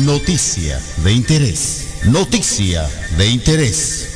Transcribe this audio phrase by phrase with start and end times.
[0.00, 1.86] Noticia de interés.
[2.04, 4.08] Noticia de interés.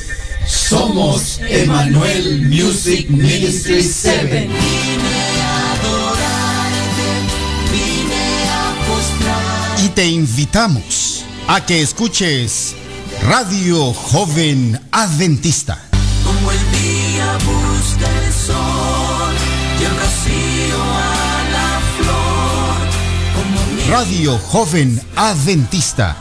[0.47, 4.49] Somos Emanuel Music Ministry 7.
[9.85, 12.73] Y te invitamos a que escuches
[13.21, 15.79] Radio Joven Adventista.
[16.23, 18.76] Como el día busca el sol
[23.89, 26.17] Radio Joven Adventista,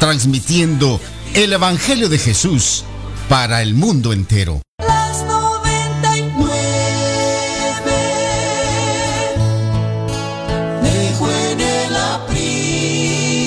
[0.00, 1.00] transmitiendo
[1.34, 2.82] el Evangelio de Jesús
[3.28, 4.60] para el mundo entero.
[4.78, 6.60] las 99
[10.82, 13.46] dejó en el aprisco.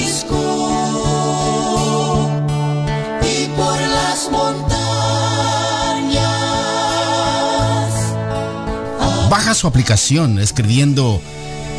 [3.22, 4.80] Y por las montañas.
[9.30, 11.22] Baja su aplicación escribiendo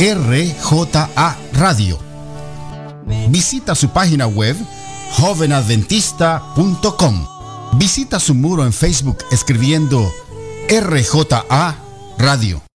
[0.01, 1.99] RJA Radio.
[3.29, 4.57] Visita su página web
[5.19, 7.27] jovenadventista.com.
[7.75, 10.11] Visita su muro en Facebook escribiendo
[10.71, 11.77] RJA
[12.17, 12.70] Radio.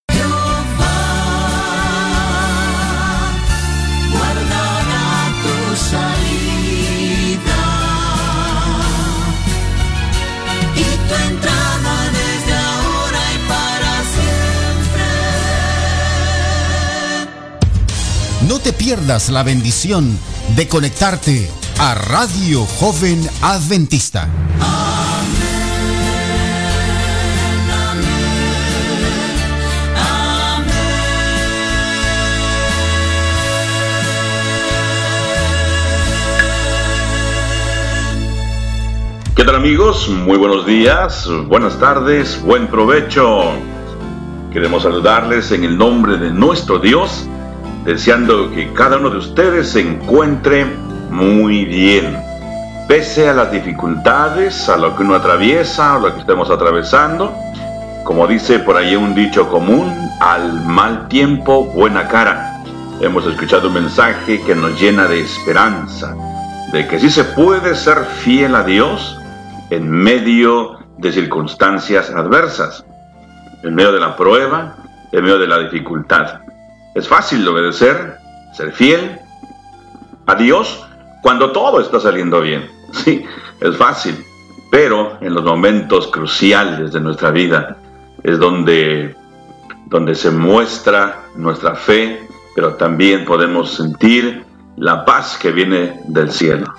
[18.86, 20.16] Pierdas la bendición
[20.56, 24.30] de conectarte a Radio Joven Adventista.
[39.36, 40.08] ¿Qué tal amigos?
[40.10, 43.54] Muy buenos días, buenas tardes, buen provecho.
[44.54, 47.28] Queremos saludarles en el nombre de nuestro Dios,
[47.86, 50.66] deseando que cada uno de ustedes se encuentre
[51.12, 52.18] muy bien.
[52.88, 57.34] Pese a las dificultades, a lo que uno atraviesa, o lo que estemos atravesando,
[58.04, 62.62] como dice por ahí un dicho común, al mal tiempo, buena cara.
[63.02, 66.16] Hemos escuchado un mensaje que nos llena de esperanza,
[66.72, 69.20] de que sí se puede ser fiel a Dios
[69.70, 72.86] en medio de circunstancias adversas,
[73.64, 74.76] en medio de la prueba,
[75.12, 76.45] en medio de la dificultad.
[76.96, 78.18] Es fácil obedecer,
[78.54, 79.20] ser fiel
[80.26, 80.84] a Dios
[81.22, 82.70] cuando todo está saliendo bien.
[82.96, 83.26] Sí,
[83.60, 84.16] es fácil,
[84.72, 87.76] pero en los momentos cruciales de nuestra vida
[88.24, 89.14] es donde
[89.86, 94.46] donde se muestra nuestra fe, pero también podemos sentir
[94.78, 96.74] la paz que viene del cielo.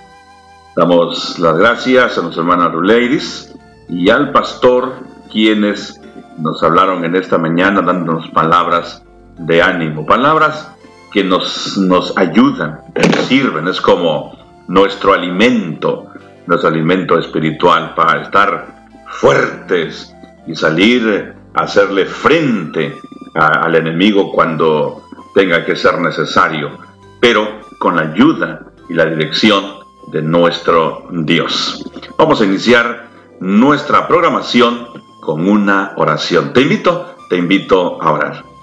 [0.75, 3.55] Damos las gracias a nuestra hermana Ruleiris
[3.89, 4.95] y al pastor,
[5.31, 6.01] quienes
[6.37, 9.03] nos hablaron en esta mañana dándonos palabras
[9.39, 10.73] de ánimo, palabras
[11.13, 14.37] que nos, nos ayudan, nos sirven, es como
[14.69, 16.07] nuestro alimento,
[16.47, 20.15] nuestro alimento espiritual para estar fuertes
[20.47, 22.95] y salir a hacerle frente
[23.35, 25.03] al enemigo cuando
[25.35, 26.79] tenga que ser necesario,
[27.21, 29.65] pero con la ayuda y la dirección
[30.13, 31.85] de nuestro Dios.
[32.17, 33.09] Vamos a iniciar
[33.41, 34.89] nuestra programación
[35.21, 36.53] con una oración.
[36.53, 38.56] Te invito, te invito a orar.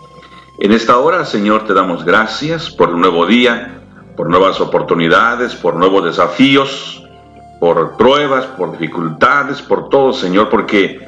[0.59, 3.81] En esta hora, Señor, te damos gracias por un nuevo día,
[4.15, 7.03] por nuevas oportunidades, por nuevos desafíos,
[7.59, 11.07] por pruebas, por dificultades, por todo, Señor, porque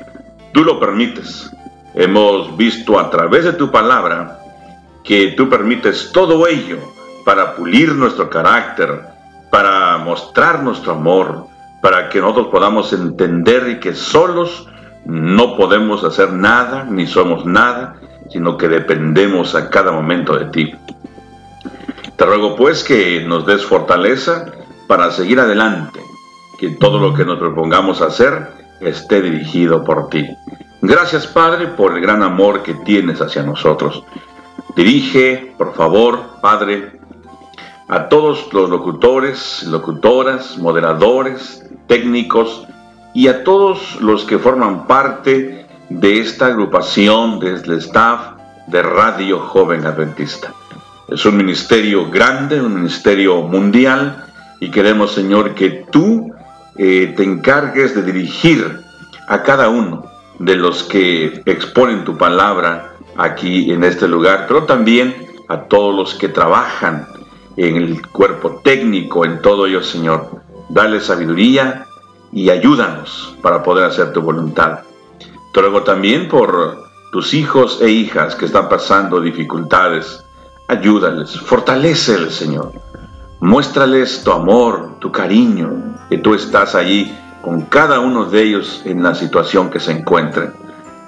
[0.52, 1.52] tú lo permites.
[1.94, 4.40] Hemos visto a través de tu palabra
[5.04, 6.80] que tú permites todo ello
[7.24, 9.00] para pulir nuestro carácter,
[9.52, 11.46] para mostrar nuestro amor,
[11.84, 14.68] para que nosotros podamos entender y que solos
[15.06, 17.98] no podemos hacer nada, ni somos nada,
[18.30, 20.76] sino que dependemos a cada momento de ti.
[22.16, 24.46] Te ruego pues que nos des fortaleza
[24.88, 26.00] para seguir adelante,
[26.60, 28.48] que todo lo que nos propongamos hacer
[28.80, 30.28] esté dirigido por ti.
[30.82, 34.04] Gracias Padre por el gran amor que tienes hacia nosotros.
[34.76, 37.00] Dirige, por favor, Padre,
[37.88, 42.66] a todos los locutores, locutoras, moderadores, técnicos
[43.14, 48.36] y a todos los que forman parte de esta agrupación, desde el staff
[48.68, 50.54] de Radio Joven Adventista.
[51.08, 54.26] Es un ministerio grande, un ministerio mundial
[54.60, 56.34] y queremos, Señor, que tú
[56.78, 58.82] eh, te encargues de dirigir
[59.28, 60.06] a cada uno
[60.40, 65.16] de los que exponen tu palabra aquí en este lugar, pero también
[65.48, 67.08] a todos los que trabajan
[67.58, 70.42] en el cuerpo técnico, en todo ello, Señor.
[70.70, 71.86] Dale sabiduría
[72.32, 74.80] y ayúdanos para poder hacer tu voluntad.
[75.56, 80.26] Te ruego también por tus hijos e hijas que están pasando dificultades.
[80.68, 82.74] Ayúdales, fortaléceles, Señor.
[83.40, 89.02] Muéstrales tu amor, tu cariño, que tú estás allí con cada uno de ellos en
[89.02, 90.52] la situación que se encuentren.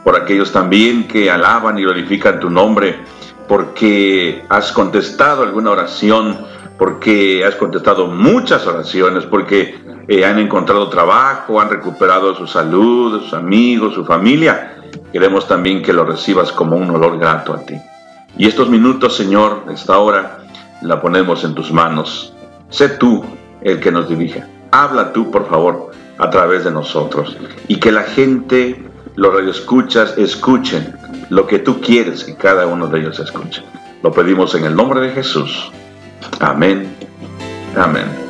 [0.06, 3.04] Por aquellos también que alaban y glorifican tu nombre,
[3.50, 6.38] porque has contestado alguna oración,
[6.77, 9.75] porque has contestado muchas oraciones, porque
[10.07, 14.75] eh, han encontrado trabajo, han recuperado su salud, sus amigos, su familia.
[15.12, 17.75] Queremos también que lo recibas como un olor grato a ti.
[18.38, 20.39] Y estos minutos, Señor, esta hora,
[20.81, 22.33] la ponemos en tus manos.
[22.69, 23.24] Sé tú
[23.62, 24.47] el que nos dirija.
[24.71, 27.38] Habla tú, por favor, a través de nosotros.
[27.68, 28.85] Y que la gente,
[29.15, 30.94] los radioescuchas, escuchen
[31.29, 33.63] lo que tú quieres que cada uno de ellos escuche.
[34.03, 35.71] Lo pedimos en el nombre de Jesús.
[36.40, 36.88] Amén.
[37.75, 38.26] Amén.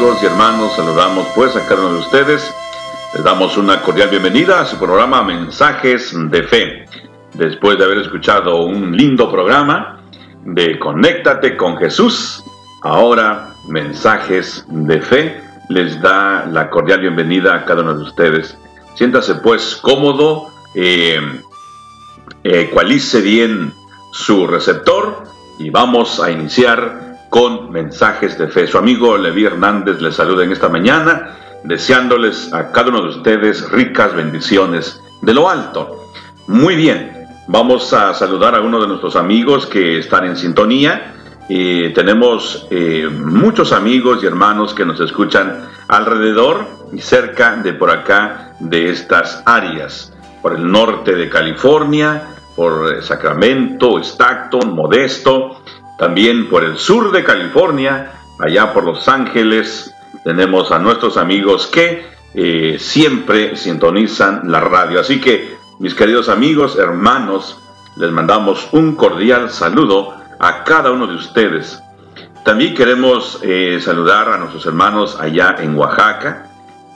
[0.00, 2.54] Amigos y hermanos, saludamos pues a cada uno de ustedes.
[3.12, 6.86] Les damos una cordial bienvenida a su programa Mensajes de Fe.
[7.34, 10.00] Después de haber escuchado un lindo programa
[10.46, 12.42] de Conéctate con Jesús,
[12.80, 18.56] ahora Mensajes de Fe les da la cordial bienvenida a cada uno de ustedes.
[18.94, 21.20] Siéntase pues cómodo, eh,
[22.42, 23.74] ecualice bien
[24.12, 25.24] su receptor
[25.58, 28.66] y vamos a iniciar con mensajes de fe.
[28.66, 33.70] Su amigo Levi Hernández les saluda en esta mañana, deseándoles a cada uno de ustedes
[33.70, 36.08] ricas bendiciones de lo alto.
[36.48, 41.14] Muy bien, vamos a saludar a uno de nuestros amigos que están en sintonía.
[41.52, 47.90] y tenemos eh, muchos amigos y hermanos que nos escuchan alrededor y cerca de por
[47.90, 50.12] acá de estas áreas,
[50.42, 52.22] por el norte de California,
[52.54, 55.60] por Sacramento, Stockton, Modesto,
[56.00, 59.94] también por el sur de California, allá por Los Ángeles,
[60.24, 64.98] tenemos a nuestros amigos que eh, siempre sintonizan la radio.
[64.98, 67.58] Así que, mis queridos amigos, hermanos,
[67.96, 71.82] les mandamos un cordial saludo a cada uno de ustedes.
[72.46, 76.46] También queremos eh, saludar a nuestros hermanos allá en Oaxaca,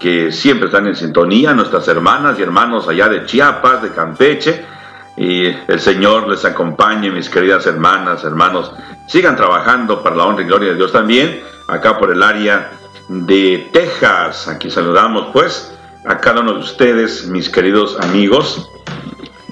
[0.00, 4.64] que siempre están en sintonía, nuestras hermanas y hermanos allá de Chiapas, de Campeche,
[5.16, 8.72] y el Señor les acompañe, mis queridas hermanas, hermanos.
[9.06, 12.70] Sigan trabajando para la honra y gloria de Dios también, acá por el área
[13.08, 14.48] de Texas.
[14.48, 15.72] Aquí saludamos pues
[16.04, 18.68] a cada uno de ustedes, mis queridos amigos.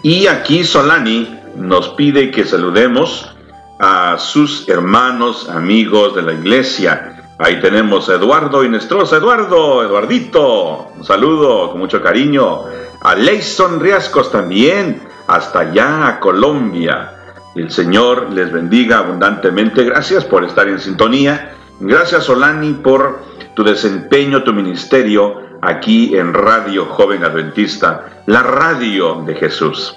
[0.02, 3.31] Y aquí Solani nos pide que saludemos
[3.78, 7.23] a sus hermanos, amigos de la iglesia.
[7.38, 9.16] Ahí tenemos a Eduardo Inestrosa.
[9.16, 12.64] Eduardo, Eduardito, un saludo con mucho cariño.
[13.00, 17.12] A Leison Riascos también hasta allá a Colombia.
[17.55, 19.85] El Señor les bendiga abundantemente.
[19.85, 21.55] Gracias por estar en sintonía.
[21.81, 23.21] Gracias, Solani, por
[23.55, 29.97] tu desempeño, tu ministerio aquí en Radio Joven Adventista, la radio de Jesús.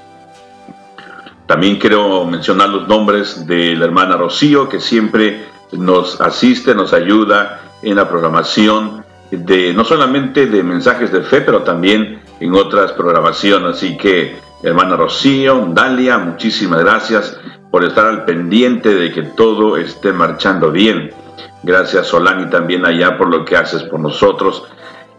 [1.47, 7.61] También quiero mencionar los nombres de la hermana Rocío, que siempre nos asiste, nos ayuda
[7.81, 13.77] en la programación de no solamente de mensajes de fe, pero también en otras programaciones.
[13.77, 17.37] Así que hermana Rocío, Dalia, muchísimas gracias
[17.69, 21.11] por estar al pendiente de que todo esté marchando bien.
[21.61, 24.63] Gracias Solani también allá por lo que haces por nosotros.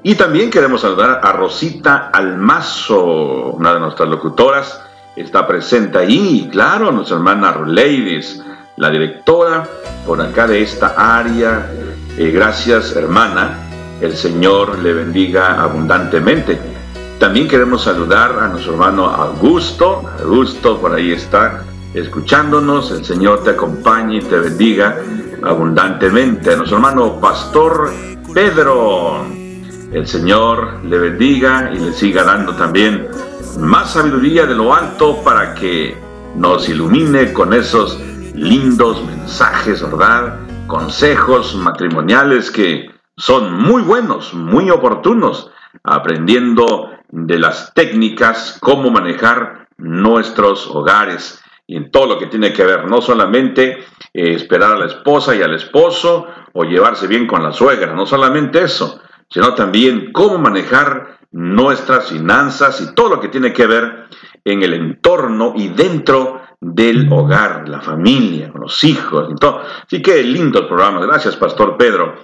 [0.02, 3.04] Y también queremos saludar a Rosita Almazo,
[3.52, 4.82] una de nuestras locutoras,
[5.14, 8.42] está presente ahí, claro, nuestra hermana Ladies,
[8.76, 9.66] la directora
[10.04, 11.70] por acá de esta área.
[12.18, 13.58] Eh, gracias hermana
[14.00, 16.75] el Señor le bendiga abundantemente.
[17.18, 20.02] También queremos saludar a nuestro hermano Augusto.
[20.22, 22.90] Augusto, por ahí está, escuchándonos.
[22.90, 24.98] El Señor te acompañe y te bendiga
[25.42, 26.52] abundantemente.
[26.52, 27.90] A nuestro hermano Pastor
[28.34, 29.24] Pedro.
[29.92, 33.08] El Señor le bendiga y le siga dando también
[33.60, 35.96] más sabiduría de lo alto para que
[36.36, 37.98] nos ilumine con esos
[38.34, 40.40] lindos mensajes, ¿verdad?
[40.66, 45.50] Consejos matrimoniales que son muy buenos, muy oportunos,
[45.82, 52.64] aprendiendo de las técnicas, cómo manejar nuestros hogares y en todo lo que tiene que
[52.64, 53.78] ver, no solamente
[54.14, 58.06] eh, esperar a la esposa y al esposo o llevarse bien con la suegra, no
[58.06, 64.06] solamente eso, sino también cómo manejar nuestras finanzas y todo lo que tiene que ver
[64.44, 69.60] en el entorno y dentro del hogar, la familia, los hijos y todo.
[69.84, 71.04] Así que lindo el programa.
[71.04, 72.14] Gracias, Pastor Pedro.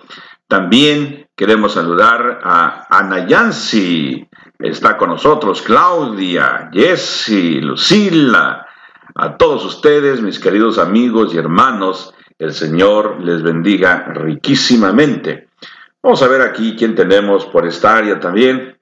[0.49, 4.29] También queremos saludar a Ana Yancy,
[4.63, 8.67] está con nosotros, Claudia, Jessy, Lucila,
[9.15, 15.49] a todos ustedes, mis queridos amigos y hermanos, el Señor les bendiga riquísimamente.
[16.03, 18.79] Vamos a ver aquí quién tenemos por esta área también.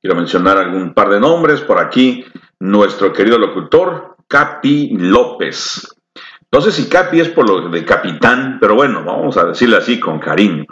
[0.00, 2.24] Quiero mencionar algún par de nombres por aquí.
[2.60, 5.96] Nuestro querido locutor, Capi López.
[6.50, 9.98] No sé si Capi es por lo de capitán, pero bueno, vamos a decirle así
[9.98, 10.64] con cariño.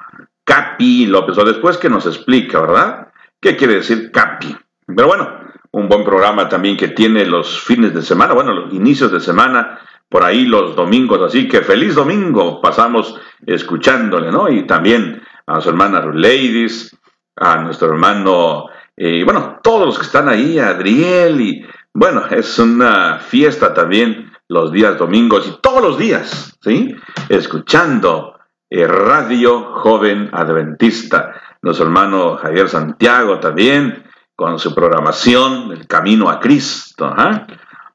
[0.44, 3.10] Capi López, o después que nos explica, ¿verdad?
[3.40, 4.54] ¿Qué quiere decir Capi?
[4.87, 5.28] Pero bueno,
[5.73, 9.78] un buen programa también que tiene los fines de semana, bueno, los inicios de semana,
[10.09, 14.50] por ahí los domingos, así que feliz domingo pasamos escuchándole, ¿no?
[14.50, 16.97] Y también a su hermana Ladies,
[17.37, 18.66] a nuestro hermano,
[18.97, 24.73] eh, bueno, todos los que están ahí, Adriel, y bueno, es una fiesta también los
[24.73, 26.94] días domingos y todos los días, ¿sí?
[27.28, 31.32] Escuchando eh, Radio Joven Adventista.
[31.62, 37.12] Nuestro hermano Javier Santiago también, con su programación El Camino a Cristo.
[37.14, 37.47] ¿ah?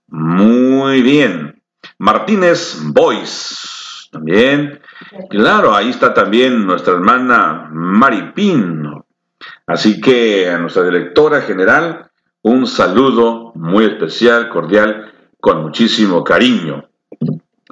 [0.08, 1.64] Muy bien.
[1.98, 4.82] Martínez Boyce, también.
[5.30, 9.08] Claro, ahí está también nuestra hermana Maripino.
[9.66, 12.12] Así que a nuestra directora general,
[12.44, 16.88] un saludo muy especial, cordial con muchísimo cariño.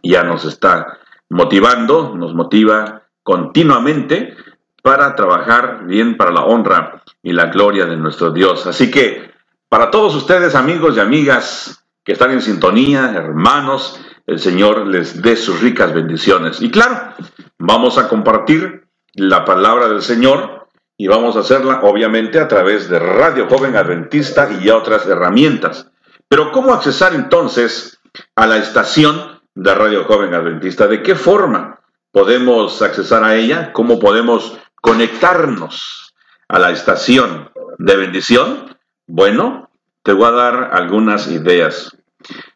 [0.01, 0.97] Ya nos está
[1.29, 4.35] motivando, nos motiva continuamente
[4.83, 8.67] para trabajar bien para la honra y la gloria de nuestro Dios.
[8.67, 9.31] Así que
[9.69, 15.37] para todos ustedes, amigos y amigas que están en sintonía, hermanos, el Señor les dé
[15.37, 16.61] sus ricas bendiciones.
[16.61, 17.15] Y claro,
[17.57, 22.99] vamos a compartir la palabra del Señor y vamos a hacerla obviamente a través de
[22.99, 25.89] Radio Joven Adventista y otras herramientas.
[26.27, 28.01] Pero ¿cómo accesar entonces
[28.35, 30.87] a la estación de Radio Joven Adventista?
[30.87, 31.79] ¿De qué forma
[32.11, 33.71] podemos accesar a ella?
[33.71, 36.13] ¿Cómo podemos conectarnos
[36.49, 38.77] a la estación de bendición?
[39.07, 39.69] Bueno,
[40.03, 41.97] te voy a dar algunas ideas.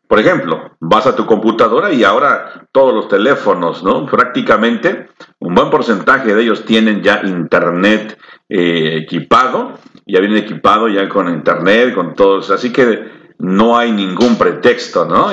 [0.10, 4.05] Por ejemplo, vas a tu computadora y ahora todos los teléfonos, ¿no?
[4.05, 8.17] Prácticamente un buen porcentaje de ellos tienen ya internet
[8.50, 12.51] eh, equipado, ya viene equipado ya con internet, con todos.
[12.51, 15.29] Así que no hay ningún pretexto, ¿no?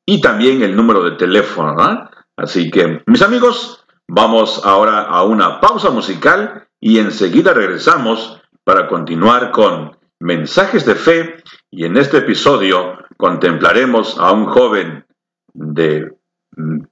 [0.07, 2.11] Y también el número de teléfono.
[2.37, 9.53] Así que, mis amigos, vamos ahora a una pausa musical y enseguida regresamos para continuar
[9.53, 11.37] con mensajes de fe
[11.71, 15.07] y en este episodio contemplaremos a un joven
[15.53, 16.13] de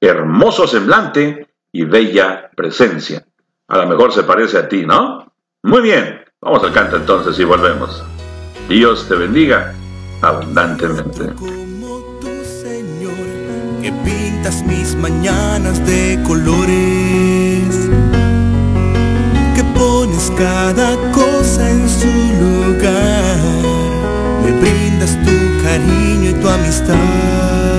[0.00, 3.26] hermoso semblante y bella presencia.
[3.72, 5.32] A lo mejor se parece a ti, ¿no?
[5.62, 8.04] Muy bien, vamos al canto entonces y volvemos.
[8.68, 9.72] Dios te bendiga
[10.20, 11.32] abundantemente.
[11.36, 13.14] Como tu Señor,
[13.80, 17.88] que pintas mis mañanas de colores,
[19.54, 22.12] que pones cada cosa en su
[22.42, 23.38] lugar,
[24.44, 27.71] me brindas tu cariño y tu amistad.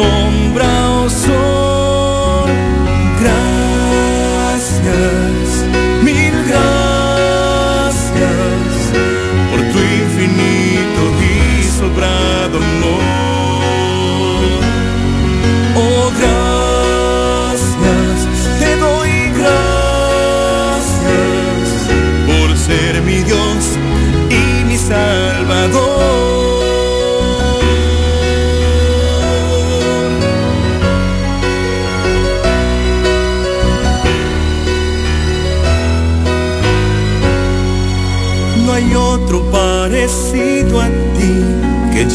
[0.00, 0.37] En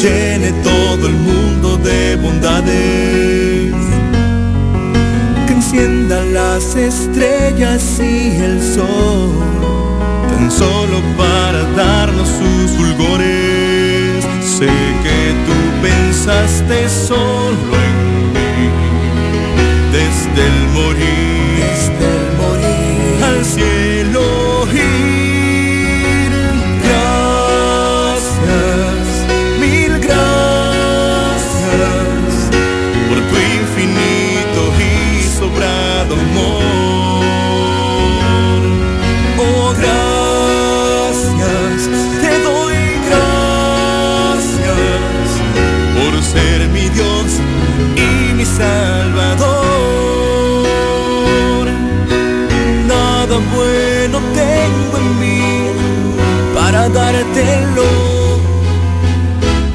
[0.04, 3.74] llene todo el mundo de bondades,
[5.48, 9.32] que encienda las estrellas y el sol,
[10.30, 14.26] tan solo para darnos sus fulgores.
[14.58, 14.68] Sé
[15.06, 17.73] que tú pensaste solo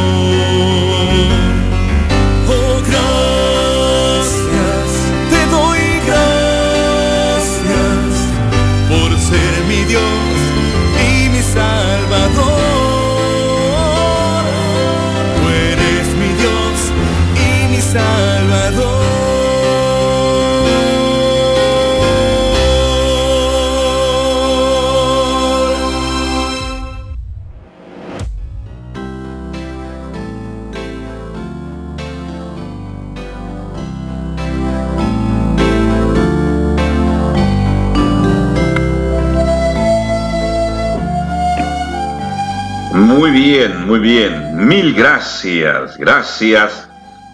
[43.96, 44.68] Muy bien.
[44.68, 45.98] Mil gracias.
[45.98, 46.90] Gracias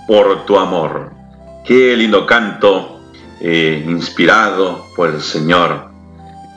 [0.05, 1.09] por tu amor.
[1.65, 3.01] Qué lindo canto
[3.39, 5.89] eh, inspirado por el Señor.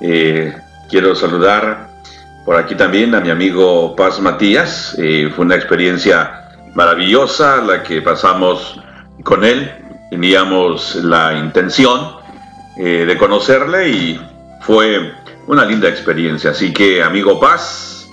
[0.02, 0.54] Eh,
[0.90, 1.88] quiero saludar
[2.44, 4.94] por aquí también a mi amigo Paz Matías.
[4.98, 8.78] Eh, fue una experiencia maravillosa la que pasamos
[9.22, 9.72] con él.
[10.10, 12.16] Teníamos la intención
[12.76, 14.20] de conocerle y
[14.60, 15.14] fue
[15.46, 16.50] una linda experiencia.
[16.50, 18.06] Así que, amigo Paz,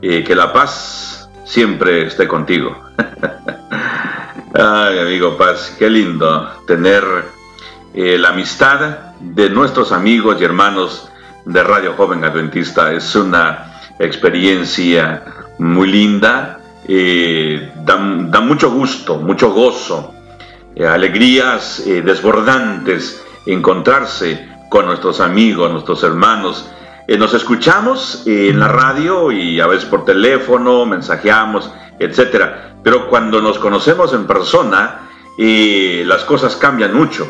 [0.00, 1.05] que la paz
[1.46, 2.76] siempre esté contigo.
[4.54, 7.04] Ay, amigo Paz, qué lindo tener
[7.94, 11.08] eh, la amistad de nuestros amigos y hermanos
[11.44, 12.92] de Radio Joven Adventista.
[12.92, 15.22] Es una experiencia
[15.58, 17.96] muy linda, eh, da,
[18.40, 20.14] mucho gusto, mucho gozo,
[20.74, 26.68] eh, alegrías desbordantes encontrarse con nuestros amigos, nuestros hermanos.
[27.08, 32.76] Nos escuchamos en la radio y a veces por teléfono, mensajeamos, etcétera.
[32.82, 37.28] Pero cuando nos conocemos en persona, las cosas cambian mucho.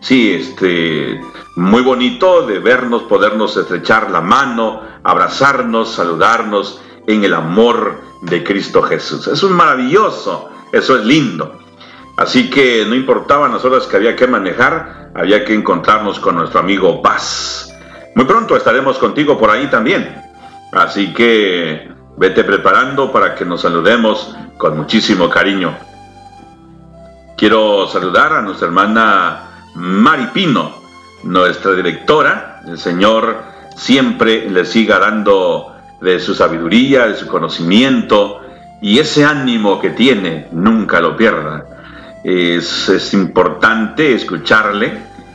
[0.00, 1.20] Sí, este,
[1.56, 8.82] muy bonito de vernos, podernos estrechar la mano, abrazarnos, saludarnos en el amor de Cristo
[8.82, 9.26] Jesús.
[9.26, 11.58] Eso es maravilloso, eso es lindo.
[12.16, 16.60] Así que no importaban las horas que había que manejar, había que encontrarnos con nuestro
[16.60, 17.71] amigo Paz.
[18.14, 20.14] Muy pronto estaremos contigo por ahí también.
[20.72, 25.76] Así que vete preparando para que nos saludemos con muchísimo cariño.
[27.36, 29.42] Quiero saludar a nuestra hermana
[29.74, 30.72] Mari Pino,
[31.24, 32.60] nuestra directora.
[32.66, 33.36] El Señor
[33.76, 38.40] siempre le siga dando de su sabiduría, de su conocimiento
[38.82, 41.64] y ese ánimo que tiene, nunca lo pierda.
[42.24, 44.92] Es, importante escucharle,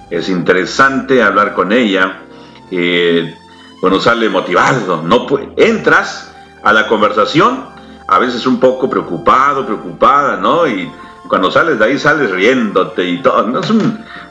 [0.09, 2.23] es interesante hablar con ella.
[2.71, 3.35] Eh,
[3.81, 7.65] bueno, sale motivado, no entras a la conversación,
[8.07, 10.67] a veces un poco preocupado, preocupada, ¿no?
[10.67, 10.91] Y
[11.27, 13.59] cuando sales de ahí sales riéndote y todo.
[13.59, 13.71] Es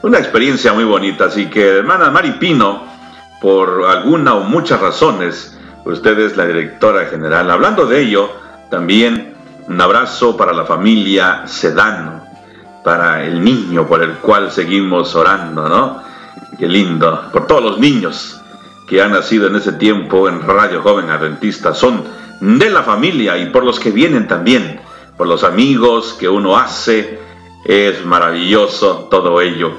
[0.01, 1.25] una experiencia muy bonita.
[1.25, 2.83] Así que, hermana Mari Pino,
[3.39, 7.49] por alguna o muchas razones, usted es la directora general.
[7.49, 8.29] Hablando de ello,
[8.69, 9.35] también
[9.67, 12.23] un abrazo para la familia Sedano,
[12.83, 16.06] para el niño por el cual seguimos orando, ¿no?
[16.57, 17.29] Qué lindo.
[17.31, 18.41] Por todos los niños
[18.87, 22.03] que han nacido en ese tiempo en Radio Joven Adventista, son
[22.41, 24.79] de la familia y por los que vienen también
[25.17, 27.19] por los amigos que uno hace.
[27.63, 29.73] Es maravilloso todo ello.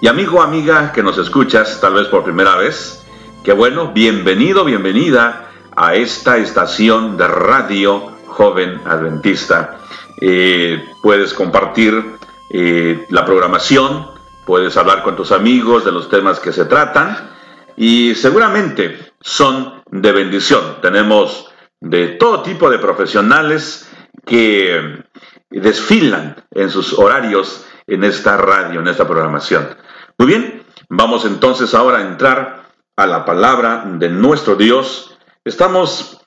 [0.00, 3.04] Y amigo, amiga que nos escuchas tal vez por primera vez,
[3.44, 9.78] qué bueno, bienvenido, bienvenida a esta estación de radio joven adventista.
[10.20, 12.16] Eh, puedes compartir
[12.48, 14.11] eh, la programación,
[14.44, 17.30] puedes hablar con tus amigos de los temas que se tratan
[17.76, 20.80] y seguramente son de bendición.
[20.80, 21.50] Tenemos
[21.80, 23.90] de todo tipo de profesionales
[24.24, 25.04] que
[25.50, 29.76] desfilan en sus horarios en esta radio, en esta programación.
[30.18, 32.62] Muy bien, vamos entonces ahora a entrar
[32.96, 35.18] a la palabra de nuestro Dios.
[35.44, 36.20] Estamos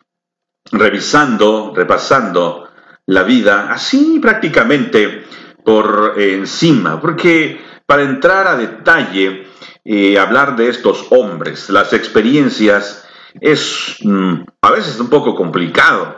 [0.72, 2.70] revisando, repasando
[3.06, 5.26] la vida así prácticamente
[5.64, 9.48] por encima, porque para entrar a detalle,
[9.86, 13.08] y hablar de estos hombres, las experiencias,
[13.40, 16.18] es mm, a veces un poco complicado.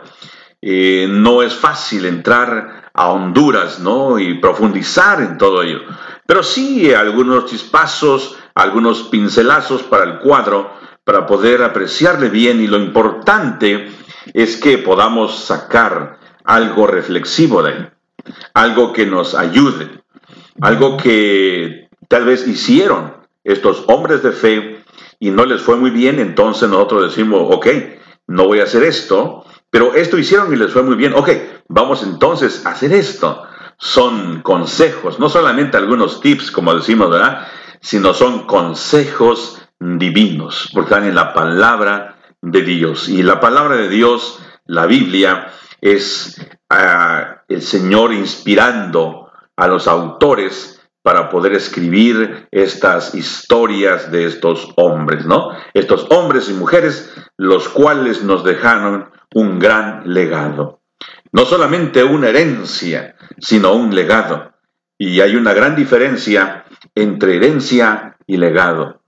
[0.60, 4.18] Eh, no es fácil entrar a Honduras, ¿no?
[4.18, 5.80] Y profundizar en todo ello.
[6.26, 10.72] Pero sí algunos chispazos, algunos pincelazos para el cuadro,
[11.04, 13.90] para poder apreciarle bien y lo importante
[14.34, 17.88] es que podamos sacar algo reflexivo de ahí,
[18.54, 19.97] algo que nos ayude,
[20.60, 24.84] algo que tal vez hicieron estos hombres de fe
[25.18, 27.66] y no les fue muy bien, entonces nosotros decimos, ok,
[28.26, 31.14] no voy a hacer esto, pero esto hicieron y les fue muy bien.
[31.14, 31.30] Ok,
[31.68, 33.42] vamos entonces a hacer esto.
[33.78, 37.46] Son consejos, no solamente algunos tips, como decimos, ¿verdad?
[37.80, 43.08] Sino son consejos divinos, porque están en la palabra de Dios.
[43.08, 45.48] Y la palabra de Dios, la Biblia,
[45.80, 49.17] es ah, el Señor inspirando
[49.58, 55.50] a los autores para poder escribir estas historias de estos hombres, ¿no?
[55.74, 60.80] Estos hombres y mujeres, los cuales nos dejaron un gran legado.
[61.32, 64.52] No solamente una herencia, sino un legado.
[64.96, 69.00] Y hay una gran diferencia entre herencia y legado.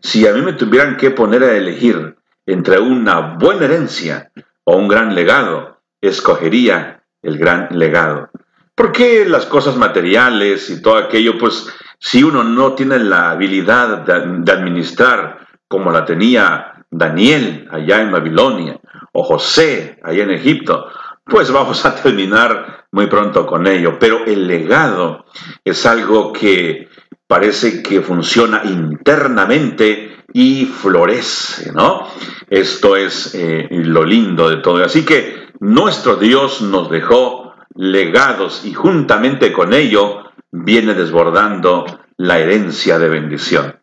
[0.00, 2.16] Si a mí me tuvieran que poner a elegir
[2.46, 4.30] entre una buena herencia
[4.64, 8.30] o un gran legado, escogería el gran legado.
[8.78, 11.66] ¿Por qué las cosas materiales y todo aquello, pues
[11.98, 18.78] si uno no tiene la habilidad de administrar como la tenía Daniel allá en Babilonia
[19.12, 20.86] o José allá en Egipto,
[21.24, 23.98] pues vamos a terminar muy pronto con ello.
[23.98, 25.24] Pero el legado
[25.64, 26.88] es algo que
[27.26, 32.06] parece que funciona internamente y florece, ¿no?
[32.48, 34.84] Esto es eh, lo lindo de todo.
[34.84, 37.47] Así que nuestro Dios nos dejó
[37.78, 41.86] legados y juntamente con ello viene desbordando
[42.16, 43.80] la herencia de bendición.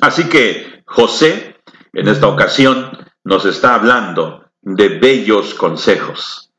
[0.00, 1.56] Así que José
[1.92, 2.90] en esta ocasión
[3.22, 6.50] nos está hablando de bellos consejos.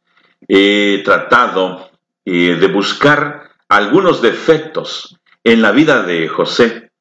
[0.48, 1.92] He tratado
[2.26, 6.92] eh, de buscar algunos defectos en la vida de José.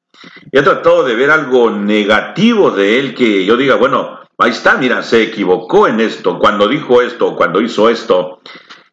[0.51, 5.03] He tratado de ver algo negativo de él que yo diga, bueno, ahí está, mira,
[5.03, 8.41] se equivocó en esto, cuando dijo esto, cuando hizo esto.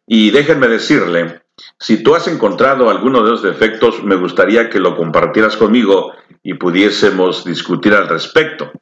[0.07, 1.43] Y déjenme decirle,
[1.79, 6.12] si tú has encontrado alguno de esos defectos, me gustaría que lo compartieras conmigo
[6.43, 8.73] y pudiésemos discutir al respecto.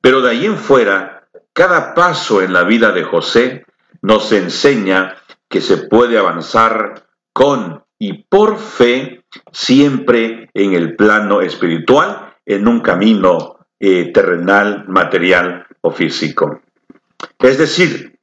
[0.00, 3.64] Pero de ahí en fuera, cada paso en la vida de José
[4.02, 5.16] nos enseña
[5.48, 12.80] que se puede avanzar con y por fe, siempre en el plano espiritual, en un
[12.80, 16.60] camino eh, terrenal, material o físico.
[17.38, 18.15] Es decir,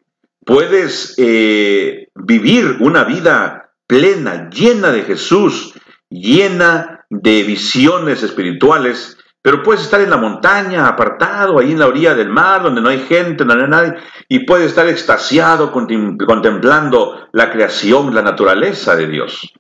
[0.46, 5.74] puedes eh, vivir una vida plena, llena de Jesús,
[6.10, 12.16] llena de visiones espirituales, pero puedes estar en la montaña, apartado, ahí en la orilla
[12.16, 13.96] del mar, donde no hay gente, no hay nadie,
[14.30, 19.54] y puedes estar extasiado contemplando la creación, la naturaleza de Dios.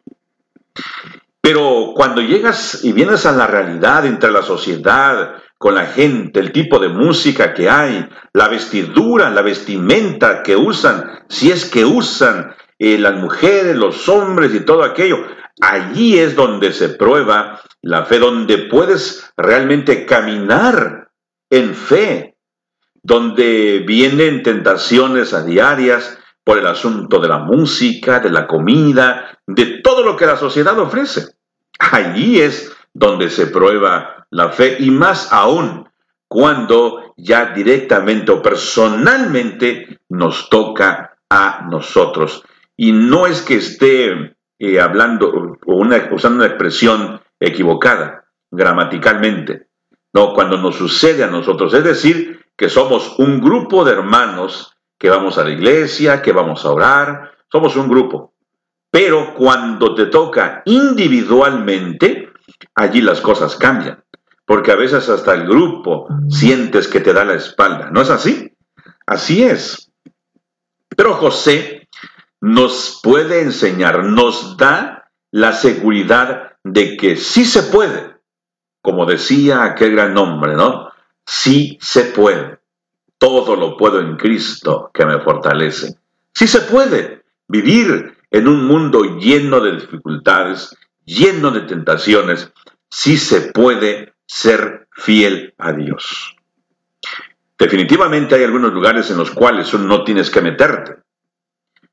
[1.41, 6.52] Pero cuando llegas y vienes a la realidad entre la sociedad, con la gente, el
[6.52, 12.54] tipo de música que hay, la vestidura, la vestimenta que usan, si es que usan
[12.80, 15.26] eh, las mujeres, los hombres y todo aquello,
[15.62, 21.12] allí es donde se prueba la fe, donde puedes realmente caminar
[21.49, 22.36] en fe,
[23.02, 29.80] donde vienen tentaciones a diarias por el asunto de la música, de la comida, de
[29.82, 31.38] todo lo que la sociedad ofrece.
[31.80, 35.88] Allí es donde se prueba la fe y más aún
[36.28, 42.43] cuando ya directamente o personalmente nos toca a nosotros.
[42.76, 45.32] Y no es que esté eh, hablando
[45.65, 49.67] o usando una expresión equivocada gramaticalmente.
[50.12, 55.10] No, cuando nos sucede a nosotros, es decir, que somos un grupo de hermanos que
[55.10, 58.34] vamos a la iglesia, que vamos a orar, somos un grupo.
[58.89, 62.30] Pero cuando te toca individualmente,
[62.76, 64.02] allí las cosas cambian.
[64.45, 67.89] Porque a veces hasta el grupo sientes que te da la espalda.
[67.91, 68.51] ¿No es así?
[69.06, 69.91] Así es.
[70.95, 71.88] Pero José
[72.41, 78.17] nos puede enseñar, nos da la seguridad de que sí se puede,
[78.82, 80.89] como decía aquel gran hombre, ¿no?
[81.25, 82.60] Sí se puede.
[83.17, 85.97] Todo lo puedo en Cristo que me fortalece.
[86.34, 90.75] Sí se puede vivir en un mundo lleno de dificultades,
[91.06, 92.51] lleno de tentaciones.
[92.89, 96.36] Sí se puede ser fiel a Dios.
[97.57, 100.95] Definitivamente hay algunos lugares en los cuales no tienes que meterte,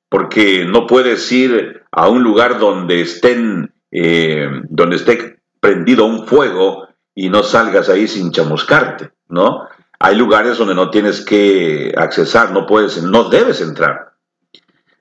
[0.08, 6.88] porque no puedes ir a un lugar donde estén eh, donde esté prendido un fuego
[7.14, 9.66] y no salgas ahí sin chamuscarte, ¿no?
[9.98, 14.12] Hay lugares donde no tienes que accesar, no puedes, no debes entrar.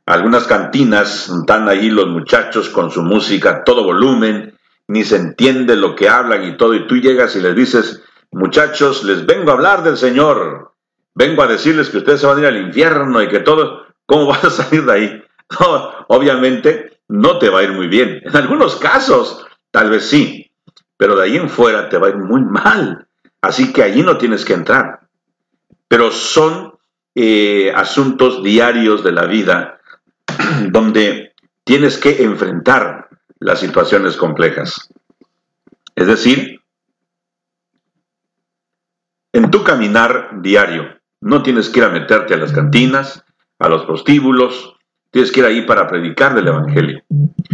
[0.06, 4.49] Algunas cantinas están ahí los muchachos con su música a todo volumen,
[4.90, 9.04] ni se entiende lo que hablan y todo, y tú llegas y les dices, muchachos,
[9.04, 10.74] les vengo a hablar del Señor,
[11.14, 14.26] vengo a decirles que ustedes se van a ir al infierno y que todo, ¿cómo
[14.28, 15.24] vas a salir de ahí?
[16.08, 18.20] Obviamente no te va a ir muy bien.
[18.24, 20.52] En algunos casos, tal vez sí,
[20.98, 23.08] pero de ahí en fuera te va a ir muy mal.
[23.42, 25.02] Así que allí no tienes que entrar.
[25.88, 26.74] Pero son
[27.14, 29.82] eh, asuntos diarios de la vida
[30.72, 33.09] donde tienes que enfrentar
[33.40, 34.90] las situaciones complejas.
[35.96, 36.62] Es decir,
[39.34, 43.24] en tu caminar diario, no tienes que ir a meterte a las cantinas,
[43.60, 44.80] a los prostíbulos,
[45.12, 47.02] Tienes que ir ahí para predicar del Evangelio.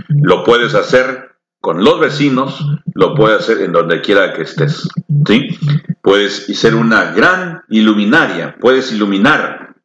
[0.09, 4.89] Lo puedes hacer con los vecinos, lo puedes hacer en donde quiera que estés.
[5.25, 5.57] ¿sí?
[6.01, 9.75] Puedes ser una gran iluminaria, puedes iluminar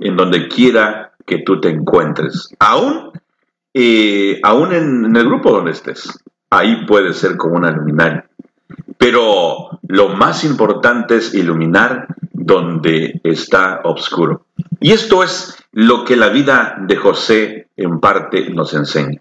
[0.00, 2.48] en donde quiera que tú te encuentres.
[2.58, 3.12] Aún,
[3.72, 6.18] eh, aún en, el grupo donde estés,
[6.50, 8.28] ahí puedes ser como una luminaria.
[8.98, 14.46] Pero lo más importante es iluminar donde está oscuro.
[14.80, 19.18] Y esto es lo que la vida de José en parte nos enseña.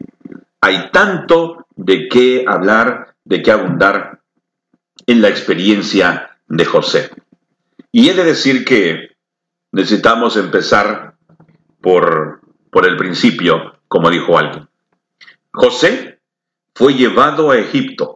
[0.62, 4.20] Hay tanto de qué hablar, de qué abundar
[5.06, 7.10] en la experiencia de José.
[7.92, 9.16] Y he de decir que
[9.72, 11.16] necesitamos empezar
[11.82, 14.70] por, por el principio, como dijo alguien.
[15.52, 16.20] José
[16.74, 18.16] fue llevado a Egipto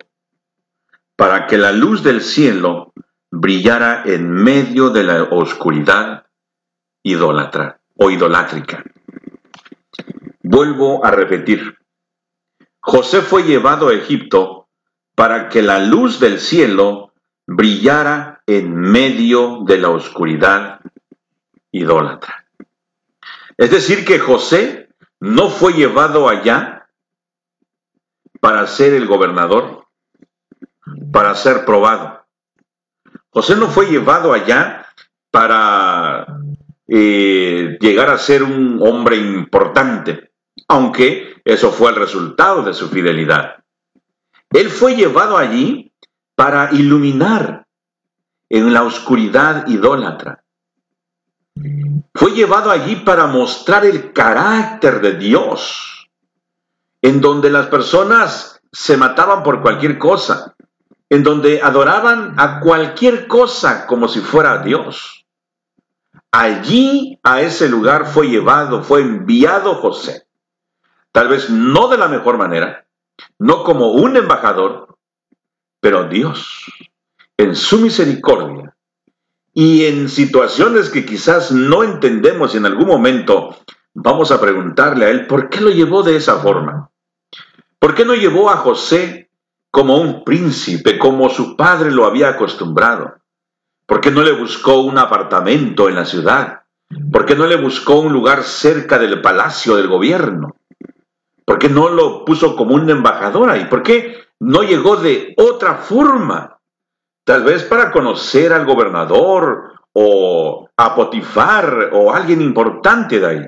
[1.18, 2.94] para que la luz del cielo
[3.30, 6.28] brillara en medio de la oscuridad
[7.02, 8.84] idólatra o idolátrica.
[10.42, 11.78] Vuelvo a repetir.
[12.80, 14.68] José fue llevado a Egipto
[15.16, 17.14] para que la luz del cielo
[17.48, 20.80] brillara en medio de la oscuridad
[21.72, 22.46] idólatra.
[23.58, 24.83] Es decir, que José
[25.24, 26.90] no fue llevado allá
[28.42, 29.88] para ser el gobernador,
[31.14, 32.26] para ser probado.
[33.30, 34.86] José no fue llevado allá
[35.32, 36.28] para
[36.90, 40.34] eh, llegar a ser un hombre importante,
[40.68, 43.64] aunque eso fue el resultado de su fidelidad.
[44.50, 45.94] Él fue llevado allí
[46.36, 47.66] para iluminar
[48.50, 50.43] en la oscuridad idólatra.
[52.14, 56.10] Fue llevado allí para mostrar el carácter de Dios,
[57.02, 60.56] en donde las personas se mataban por cualquier cosa,
[61.10, 65.26] en donde adoraban a cualquier cosa como si fuera Dios.
[66.32, 70.26] Allí, a ese lugar, fue llevado, fue enviado José.
[71.12, 72.88] Tal vez no de la mejor manera,
[73.38, 74.98] no como un embajador,
[75.80, 76.66] pero Dios,
[77.38, 78.63] en su misericordia
[79.54, 83.56] y en situaciones que quizás no entendemos y en algún momento
[83.94, 86.90] vamos a preguntarle a Él, ¿por qué lo llevó de esa forma?
[87.78, 89.30] ¿Por qué no llevó a José
[89.70, 93.16] como un príncipe, como su padre lo había acostumbrado?
[93.86, 96.62] ¿Por qué no le buscó un apartamento en la ciudad?
[97.12, 100.56] ¿Por qué no le buscó un lugar cerca del palacio del gobierno?
[101.46, 103.66] ¿Por qué no lo puso como un embajador ahí?
[103.66, 106.53] ¿Por qué no llegó de otra forma?
[107.24, 113.46] Tal vez para conocer al gobernador o a Potifar o a alguien importante de ahí.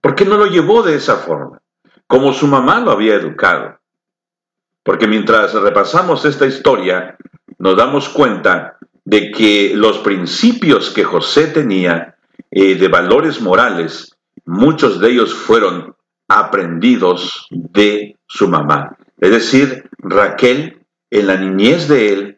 [0.00, 1.60] ¿Por qué no lo llevó de esa forma?
[2.06, 3.78] Como su mamá lo había educado.
[4.82, 7.18] Porque mientras repasamos esta historia,
[7.58, 12.16] nos damos cuenta de que los principios que José tenía
[12.50, 15.94] eh, de valores morales, muchos de ellos fueron
[16.28, 18.96] aprendidos de su mamá.
[19.18, 22.37] Es decir, Raquel, en la niñez de él,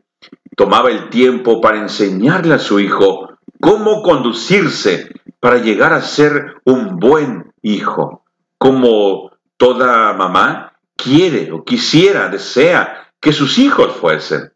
[0.57, 6.99] tomaba el tiempo para enseñarle a su hijo cómo conducirse para llegar a ser un
[6.99, 8.25] buen hijo,
[8.59, 14.53] como toda mamá quiere o quisiera, desea que sus hijos fuesen.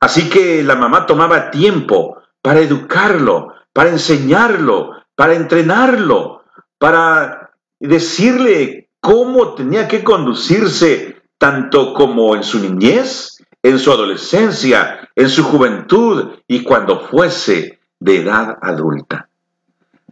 [0.00, 6.42] Así que la mamá tomaba tiempo para educarlo, para enseñarlo, para entrenarlo,
[6.78, 15.28] para decirle cómo tenía que conducirse tanto como en su niñez, en su adolescencia, en
[15.28, 19.28] su juventud y cuando fuese de edad adulta.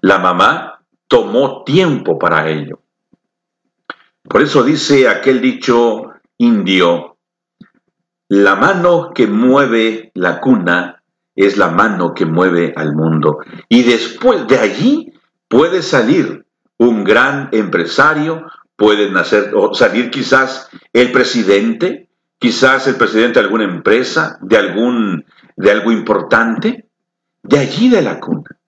[0.01, 2.81] La mamá tomó tiempo para ello.
[4.23, 7.17] Por eso dice aquel dicho indio,
[8.29, 11.03] la mano que mueve la cuna
[11.35, 13.39] es la mano que mueve al mundo.
[13.69, 15.13] Y después de allí
[15.49, 22.09] puede salir un gran empresario, puede nacer, o salir quizás el presidente,
[22.40, 25.26] quizás el presidente de alguna empresa, de, algún,
[25.57, 26.88] de algo importante,
[27.42, 28.59] de allí de la cuna.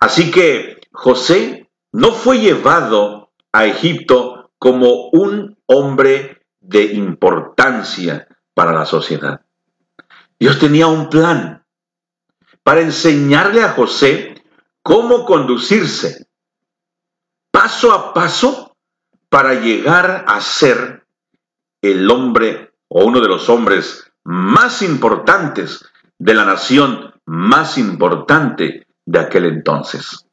[0.00, 8.84] Así que José no fue llevado a Egipto como un hombre de importancia para la
[8.84, 9.42] sociedad.
[10.40, 11.64] Dios tenía un plan
[12.64, 14.42] para enseñarle a José
[14.82, 16.26] cómo conducirse,
[17.52, 18.76] paso a paso
[19.28, 21.06] para llegar a ser
[21.80, 25.84] el hombre o uno de los hombres más importantes
[26.18, 30.26] de la nación más importante de aquel entonces.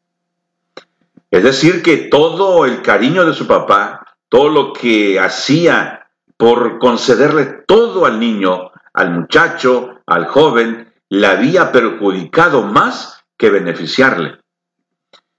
[1.31, 7.45] Es decir, que todo el cariño de su papá, todo lo que hacía por concederle
[7.67, 14.39] todo al niño, al muchacho, al joven, le había perjudicado más que beneficiarle.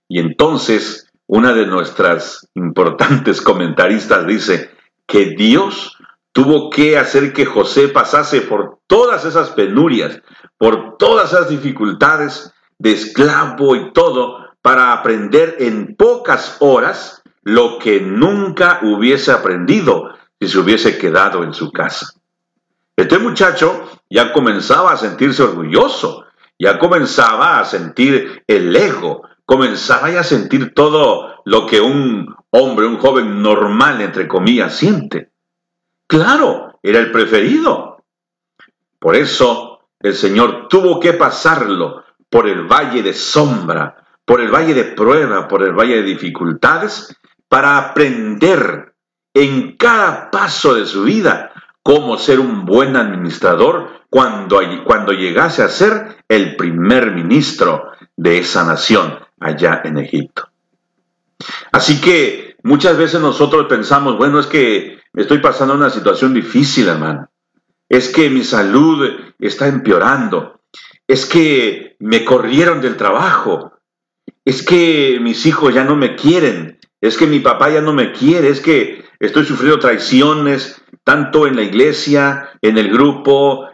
[0.09, 4.71] Y entonces una de nuestras importantes comentaristas dice
[5.07, 5.96] que Dios
[6.37, 10.21] tuvo que hacer que José pasase por todas esas penurias,
[10.59, 18.03] por todas esas dificultades de esclavo y todo, para aprender en pocas horas lo que
[18.03, 22.13] nunca hubiese aprendido si se hubiese quedado en su casa.
[22.97, 26.27] Este muchacho ya comenzaba a sentirse orgulloso,
[26.59, 32.85] ya comenzaba a sentir el ego, comenzaba ya a sentir todo lo que un hombre,
[32.85, 35.31] un joven normal, entre comillas, siente.
[36.07, 38.05] Claro, era el preferido.
[38.99, 44.75] Por eso el Señor tuvo que pasarlo por el valle de sombra, por el valle
[44.75, 47.17] de prueba, por el valle de dificultades,
[47.49, 48.95] para aprender
[49.35, 51.53] en cada paso de su vida
[51.83, 58.65] cómo ser un buen administrador cuando, cuando llegase a ser el primer ministro de esa
[58.65, 60.49] nación allá en Egipto.
[61.71, 67.29] Así que muchas veces nosotros pensamos, bueno, es que estoy pasando una situación difícil, hermano.
[67.89, 70.61] Es que mi salud está empeorando.
[71.09, 73.73] Es que me corrieron del trabajo.
[74.45, 76.79] Es que mis hijos ya no me quieren.
[77.01, 78.49] Es que mi papá ya no me quiere.
[78.49, 83.69] Es que estoy sufriendo traiciones, tanto en la iglesia, en el grupo,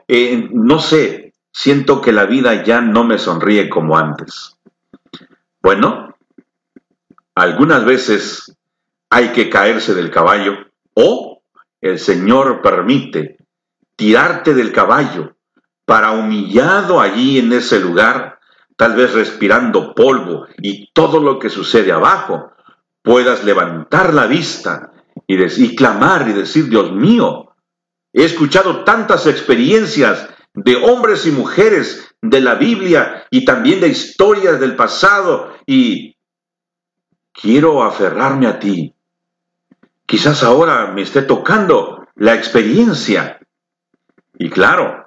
[0.53, 1.35] no sé.
[1.55, 4.57] siento que la vida ya no me sonríe como antes.
[5.61, 6.17] Bueno,
[7.35, 8.57] algunas veces
[9.11, 10.55] hay que caerse del caballo
[10.95, 11.32] o
[11.83, 13.37] el Señor permite
[13.97, 15.37] tirarte del caballo
[15.85, 18.39] para humillado allí en ese lugar,
[18.77, 22.53] tal vez respirando polvo y todo lo que sucede abajo,
[23.03, 24.93] puedas levantar la vista
[25.27, 27.55] y, clamar y decir, Dios mío,
[28.13, 34.61] he escuchado tantas experiencias de hombres y mujeres de la Biblia y también de historias
[34.61, 36.17] del pasado y
[37.33, 38.95] quiero aferrarme a ti.
[40.13, 43.41] Quizás ahora me esté tocando la experiencia.
[44.37, 45.07] Y claro,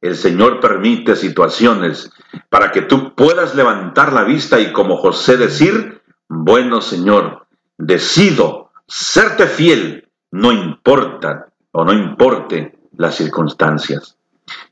[0.00, 2.12] el Señor permite situaciones
[2.48, 9.48] para que tú puedas levantar la vista y como José decir, bueno Señor, decido serte
[9.48, 14.16] fiel, no importa o no importe las circunstancias.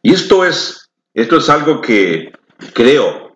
[0.02, 2.30] Y esto es, esto es algo que
[2.74, 3.34] creo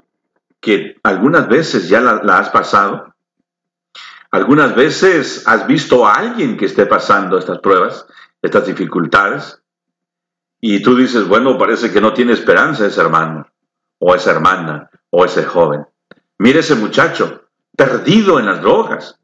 [0.61, 3.12] que algunas veces ya la, la has pasado.
[4.33, 8.07] Algunas veces has visto a alguien que esté pasando estas pruebas,
[8.41, 9.63] estas dificultades,
[10.59, 13.47] y tú dices, bueno, parece que no tiene esperanza ese hermano,
[13.99, 15.87] o esa hermana, o ese joven.
[16.39, 17.43] Mire ese muchacho,
[17.77, 19.21] perdido en las drogas,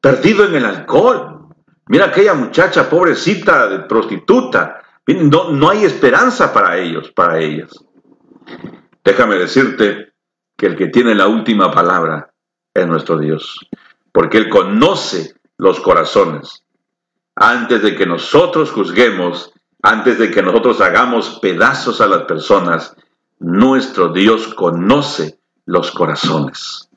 [0.00, 1.48] perdido en el alcohol.
[1.88, 7.72] Mira aquella muchacha pobrecita, prostituta, no, no hay esperanza para ellos, para ellas.
[9.04, 10.14] Déjame decirte
[10.56, 12.32] que el que tiene la última palabra
[12.72, 13.60] es nuestro Dios,
[14.16, 16.62] porque Él conoce los corazones.
[17.34, 19.52] Antes de que nosotros juzguemos,
[19.82, 22.96] antes de que nosotros hagamos pedazos a las personas,
[23.40, 26.88] nuestro Dios conoce los corazones.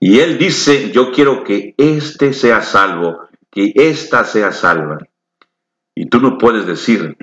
[0.00, 5.00] Y Él dice, yo quiero que éste sea salvo, que ésta sea salva.
[5.94, 7.18] Y tú no puedes decir,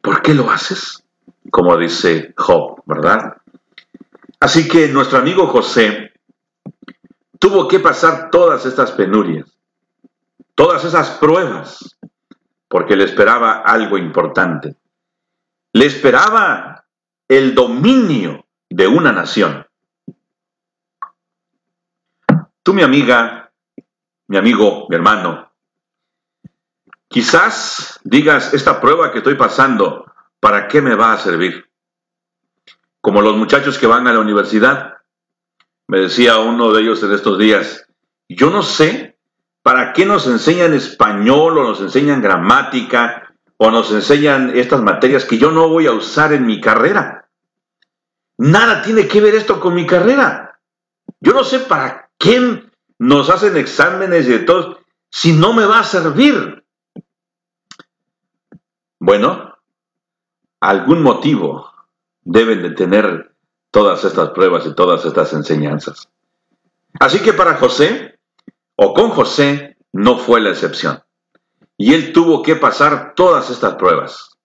[0.00, 1.02] ¿por qué lo haces?
[1.50, 3.38] Como dice Job, ¿verdad?
[4.38, 6.07] Así que nuestro amigo José
[7.38, 9.56] tuvo que pasar todas estas penurias,
[10.54, 11.98] todas esas pruebas,
[12.68, 14.76] porque le esperaba algo importante.
[15.72, 16.84] Le esperaba
[17.28, 19.66] el dominio de una nación.
[22.62, 23.50] Tú, mi amiga,
[24.26, 25.48] mi amigo, mi hermano,
[27.08, 31.66] Quizás digas, esta prueba que estoy pasando, ¿para qué me va a servir?
[33.00, 34.97] Como los muchachos que van a la universidad.
[35.88, 37.86] Me decía uno de ellos en estos días,
[38.28, 39.18] yo no sé
[39.62, 45.38] para qué nos enseñan español o nos enseñan gramática o nos enseñan estas materias que
[45.38, 47.30] yo no voy a usar en mi carrera.
[48.36, 50.60] Nada tiene que ver esto con mi carrera.
[51.20, 54.80] Yo no sé para qué nos hacen exámenes y de todo
[55.10, 56.64] si no me va a servir.
[59.00, 59.56] Bueno,
[60.60, 61.72] algún motivo
[62.22, 63.27] deben de tener
[63.70, 66.08] todas estas pruebas y todas estas enseñanzas.
[67.00, 68.18] Así que para José,
[68.76, 71.02] o con José, no fue la excepción.
[71.76, 74.36] Y él tuvo que pasar todas estas pruebas.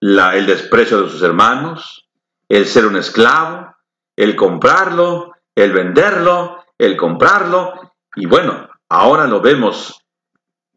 [0.00, 2.08] el desprecio de sus hermanos,
[2.48, 3.74] el ser un esclavo,
[4.16, 7.94] el comprarlo, el venderlo, el comprarlo.
[8.16, 10.04] Y bueno, ahora lo vemos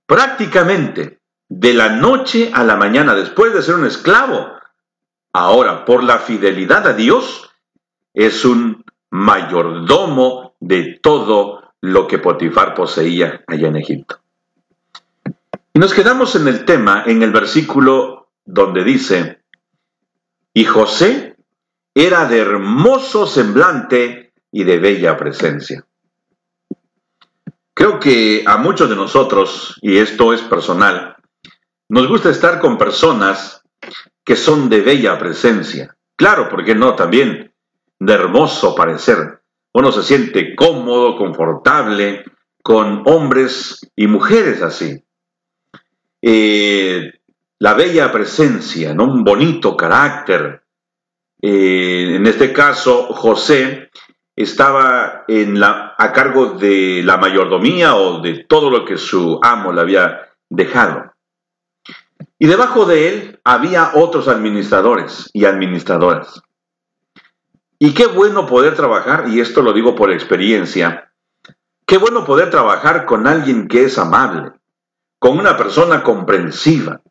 [0.06, 4.52] prácticamente de la noche a la mañana, después de ser un esclavo,
[5.34, 7.52] ahora por la fidelidad a Dios,
[8.16, 14.20] es un mayordomo de todo lo que Potifar poseía allá en Egipto.
[15.74, 19.42] Y nos quedamos en el tema, en el versículo donde dice,
[20.54, 21.36] y José
[21.94, 25.86] era de hermoso semblante y de bella presencia.
[27.74, 31.18] Creo que a muchos de nosotros, y esto es personal,
[31.90, 33.64] nos gusta estar con personas
[34.24, 35.96] que son de bella presencia.
[36.16, 36.96] Claro, ¿por qué no?
[36.96, 37.54] También
[38.00, 39.42] de hermoso parecer.
[39.74, 42.24] Uno se siente cómodo, confortable
[42.64, 45.04] con hombres y mujeres así.
[46.22, 47.14] Eh,
[47.60, 50.64] la bella presencia, un bonito carácter.
[51.42, 53.92] Eh, en este caso, José
[54.36, 55.26] estaba
[55.98, 61.14] a cargo de la mayordomía o de todo lo que su amo le había dejado.
[62.38, 66.42] Y debajo de él había otros administradores y administradoras.
[67.86, 71.12] Y qué bueno poder trabajar, y esto lo digo por experiencia,
[71.86, 74.54] qué bueno poder trabajar con alguien que es amable,
[75.20, 77.02] con una persona comprensiva,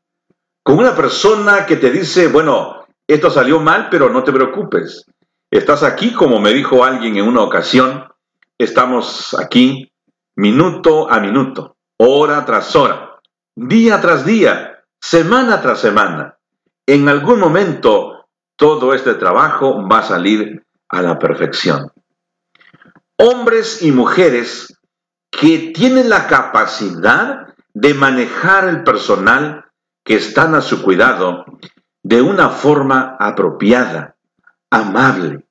[0.64, 5.07] con una persona que te dice, bueno, esto salió mal, pero no te preocupes.
[5.49, 8.09] Estás aquí, como me dijo alguien en una ocasión,
[8.59, 9.93] estamos aquí
[10.35, 13.20] minuto a minuto, hora tras hora,
[13.55, 16.37] día tras día, semana tras semana.
[16.85, 20.64] En algún momento todo este trabajo va a salir
[20.95, 21.92] a la perfección.
[23.16, 24.78] Hombres y mujeres
[25.30, 29.64] que tienen la capacidad de manejar el personal
[30.05, 31.45] que están a su cuidado
[32.03, 34.16] de una forma apropiada,
[34.70, 35.45] amable.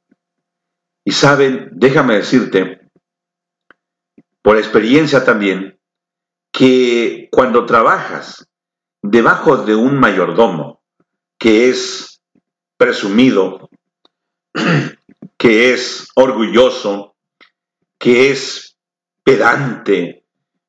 [1.04, 2.90] Y saben, déjame decirte,
[4.42, 5.80] por experiencia también,
[6.52, 8.48] que cuando trabajas
[9.02, 10.82] debajo de un mayordomo
[11.38, 12.22] que es
[12.78, 13.70] presumido,
[15.44, 17.18] que es orgulloso,
[18.00, 18.78] que es
[19.26, 20.24] pedante,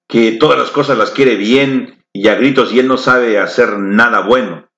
[0.08, 3.78] que todas las cosas las quiere bien y a gritos y él no sabe hacer
[3.78, 4.68] nada bueno.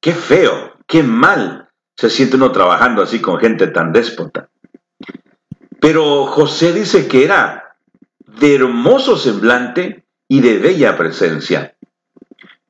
[0.00, 4.50] Qué feo, qué mal se siente uno trabajando así con gente tan déspota.
[5.80, 7.76] Pero José dice que era
[8.20, 11.76] de hermoso semblante y de bella presencia.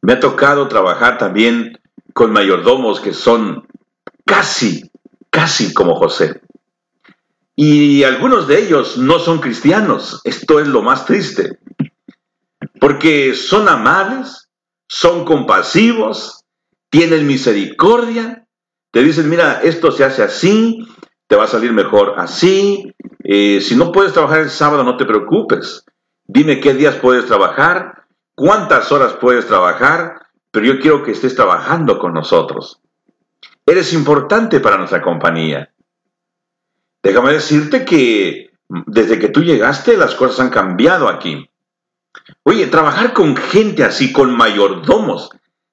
[0.01, 1.79] Me ha tocado trabajar también
[2.15, 3.69] con mayordomos que son
[4.25, 4.91] casi,
[5.37, 6.41] casi como José.
[7.55, 10.23] Y algunos de ellos no son cristianos.
[10.25, 11.59] Esto es lo más triste.
[12.81, 14.49] Porque son amables,
[14.89, 16.47] son compasivos,
[16.89, 18.47] tienen misericordia,
[18.91, 20.89] te dicen, mira, esto se hace así,
[21.27, 22.95] te va a salir mejor así.
[23.23, 25.85] Eh, si no puedes trabajar el sábado, no te preocupes.
[26.25, 31.99] Dime qué días puedes trabajar cuántas horas puedes trabajar, pero yo quiero que estés trabajando
[31.99, 32.81] con nosotros.
[33.67, 35.73] Eres importante para nuestra compañía.
[37.03, 41.51] Déjame decirte que desde que tú llegaste las cosas han cambiado aquí.
[42.45, 45.31] Oye, trabajar con gente así, con mayordomos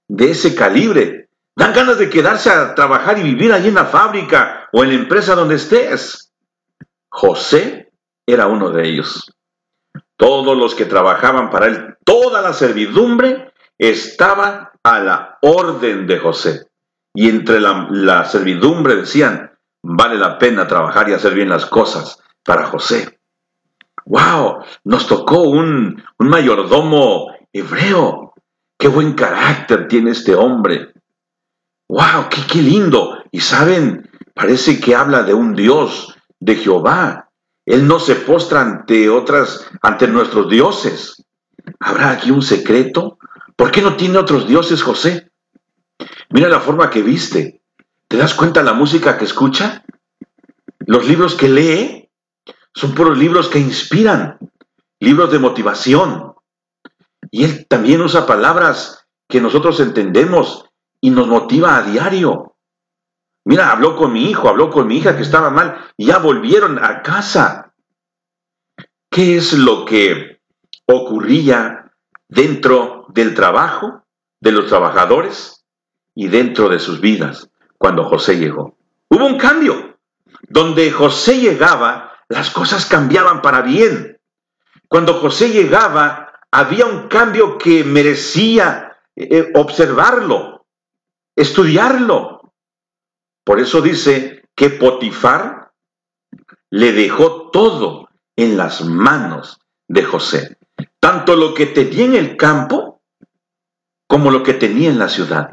[0.07, 4.69] de ese calibre, dan ganas de quedarse a trabajar y vivir allí en la fábrica
[4.71, 6.31] o en la empresa donde estés.
[7.09, 7.91] José
[8.25, 9.31] era uno de ellos.
[10.17, 16.67] Todos los que trabajaban para él, toda la servidumbre estaba a la orden de José.
[17.13, 19.51] Y entre la, servidumbre decían,
[19.83, 23.19] vale la pena trabajar y hacer bien las cosas para José.
[24.05, 24.63] ¡Wow!
[24.83, 28.33] Nos tocó un, mayordomo hebreo.
[28.77, 30.93] ¡Qué buen carácter tiene este hombre!
[31.87, 32.29] ¡Wow!
[32.29, 33.23] Qué, ¡Qué lindo!
[33.31, 37.29] Y saben, parece que habla de un Dios, de Jehová,
[37.65, 41.23] él no se postra ante otras, ante nuestros dioses.
[41.79, 43.17] ¿Habrá aquí un secreto?
[43.55, 45.31] ¿Por qué no tiene otros dioses José?
[46.33, 47.61] Mira la forma que viste.
[48.07, 49.85] ¿Te das cuenta la música que escucha?
[50.79, 52.09] Los libros que lee
[52.73, 54.39] son puros libros que inspiran,
[54.99, 56.33] libros de motivación.
[57.29, 60.65] Y él también usa palabras que nosotros entendemos
[60.99, 62.55] y nos motiva a diario.
[63.45, 67.03] Mira, habló con mi hijo, habló con mi hija que estaba mal ya volvieron a
[67.03, 67.75] casa.
[69.11, 70.41] ¿Qué es lo que
[70.87, 71.91] ocurría
[72.27, 74.03] dentro del trabajo
[74.39, 75.62] de los trabajadores
[76.15, 78.77] y dentro de sus vidas cuando José llegó?
[79.09, 79.97] Hubo un cambio.
[80.49, 84.19] Donde José llegaba, las cosas cambiaban para bien.
[84.87, 90.65] Cuando José llegaba, había un cambio que merecía eh, observarlo,
[91.35, 92.53] estudiarlo.
[93.43, 95.71] Por eso dice que Potifar
[96.69, 100.57] le dejó todo en las manos de José,
[100.99, 103.01] tanto lo que tenía en el campo
[104.07, 105.51] como lo que tenía en la ciudad.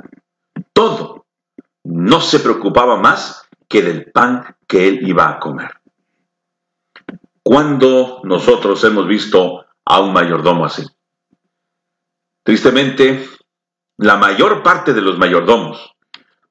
[0.80, 1.26] Todo.
[1.84, 5.72] No se preocupaba más que del pan que él iba a comer.
[7.42, 10.86] ¿Cuándo nosotros hemos visto a un mayordomo así?
[12.42, 13.28] Tristemente,
[13.98, 15.96] la mayor parte de los mayordomos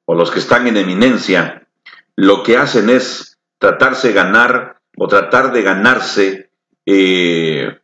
[0.04, 1.66] o los que están en eminencia,
[2.14, 6.52] lo que hacen es tratarse ganar o tratar de ganarse,
[6.86, 7.80] eh,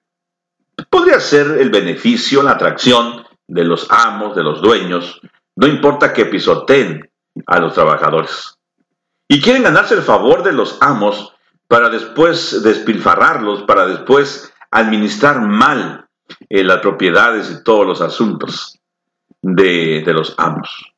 [0.90, 5.20] podría ser el beneficio, la atracción de los amos, de los dueños,
[5.57, 7.11] no importa que pisoteen
[7.46, 8.59] a los trabajadores.
[9.28, 11.34] Y quieren ganarse el favor de los amos
[11.66, 16.09] para después despilfarrarlos, para después administrar mal
[16.48, 18.78] eh, las propiedades y todos los asuntos
[19.42, 20.92] de los amos.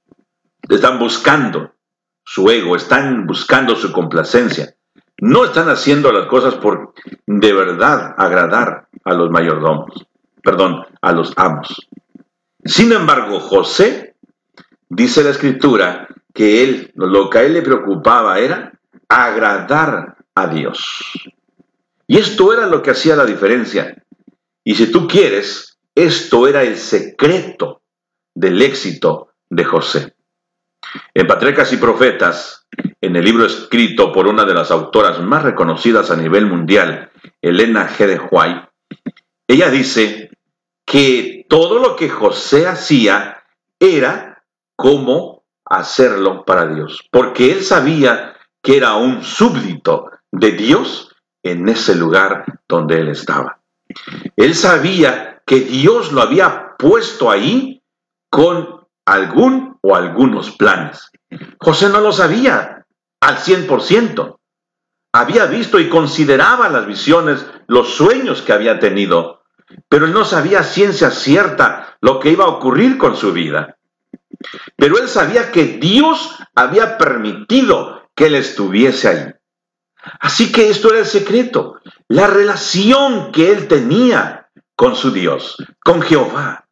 [0.68, 1.72] Están buscando
[2.24, 4.74] su ego, están buscando su complacencia.
[5.20, 6.92] No están haciendo las cosas por
[7.26, 10.06] de verdad agradar a los mayordomos,
[10.42, 11.88] perdón, a los amos.
[12.64, 14.07] Sin embargo, José,
[14.88, 18.72] dice la escritura, que él, lo que a él le preocupaba era
[19.08, 21.02] agradar a Dios.
[22.06, 24.02] Y esto era lo que hacía la diferencia.
[24.64, 27.82] Y si tú quieres, esto era el secreto
[28.34, 30.14] del éxito de José.
[31.12, 32.66] En Patriarcas y Profetas,
[33.00, 37.10] en el libro escrito por una de las autoras más reconocidas a nivel mundial,
[37.42, 38.06] Elena G.
[38.06, 38.68] de White,
[39.48, 40.30] ella dice
[40.84, 43.42] que todo lo que José hacía
[43.80, 44.27] era
[44.78, 51.96] como hacerlo para Dios, porque él sabía que era un súbdito de Dios en ese
[51.96, 53.60] lugar donde él estaba.
[54.36, 57.82] Él sabía que Dios lo había puesto ahí
[58.30, 61.10] con algún o algunos planes.
[61.58, 62.86] José no lo sabía
[63.20, 64.38] al 100%.
[65.12, 69.42] Había visto y consideraba las visiones, los sueños que había tenido,
[69.88, 73.77] pero él no sabía ciencia cierta lo que iba a ocurrir con su vida.
[74.76, 79.32] Pero él sabía que Dios había permitido que él estuviese ahí.
[80.20, 86.00] Así que esto era el secreto, la relación que él tenía con su Dios, con
[86.02, 86.66] Jehová.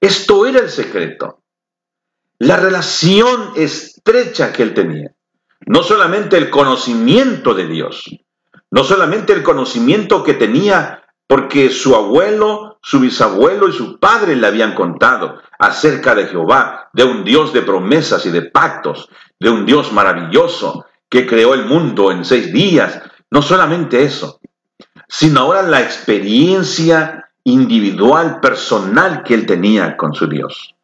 [0.00, 1.42] Esto era el secreto.
[2.38, 5.14] La relación estrecha que él tenía.
[5.66, 8.04] No solamente el conocimiento de Dios,
[8.70, 14.46] no solamente el conocimiento que tenía porque su abuelo, su bisabuelo y su padre le
[14.46, 19.08] habían contado acerca de Jehová, de un Dios de promesas y de pactos,
[19.40, 23.00] de un Dios maravilloso que creó el mundo en seis días.
[23.30, 24.40] No solamente eso,
[25.08, 30.74] sino ahora la experiencia individual, personal que él tenía con su Dios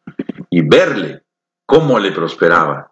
[0.49, 1.23] y verle
[1.65, 2.91] cómo le prosperaba.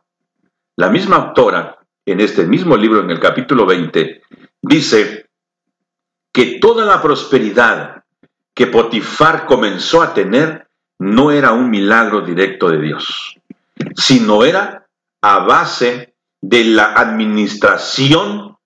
[0.76, 4.22] La misma autora, en este mismo libro, en el capítulo 20,
[4.62, 5.30] dice
[6.34, 8.01] que toda la prosperidad
[8.62, 10.68] que Potifar comenzó a tener
[10.99, 13.39] no era un milagro directo de Dios,
[13.95, 14.86] sino era
[15.20, 18.59] a base de la administración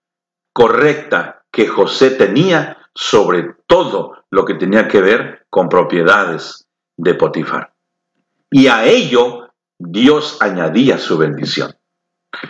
[0.52, 6.68] correcta que José tenía sobre todo lo que tenía que ver con propiedades
[6.98, 7.72] de Potifar.
[8.52, 11.74] Y a ello Dios añadía su bendición.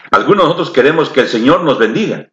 [0.10, 2.32] Algunos de nosotros queremos que el Señor nos bendiga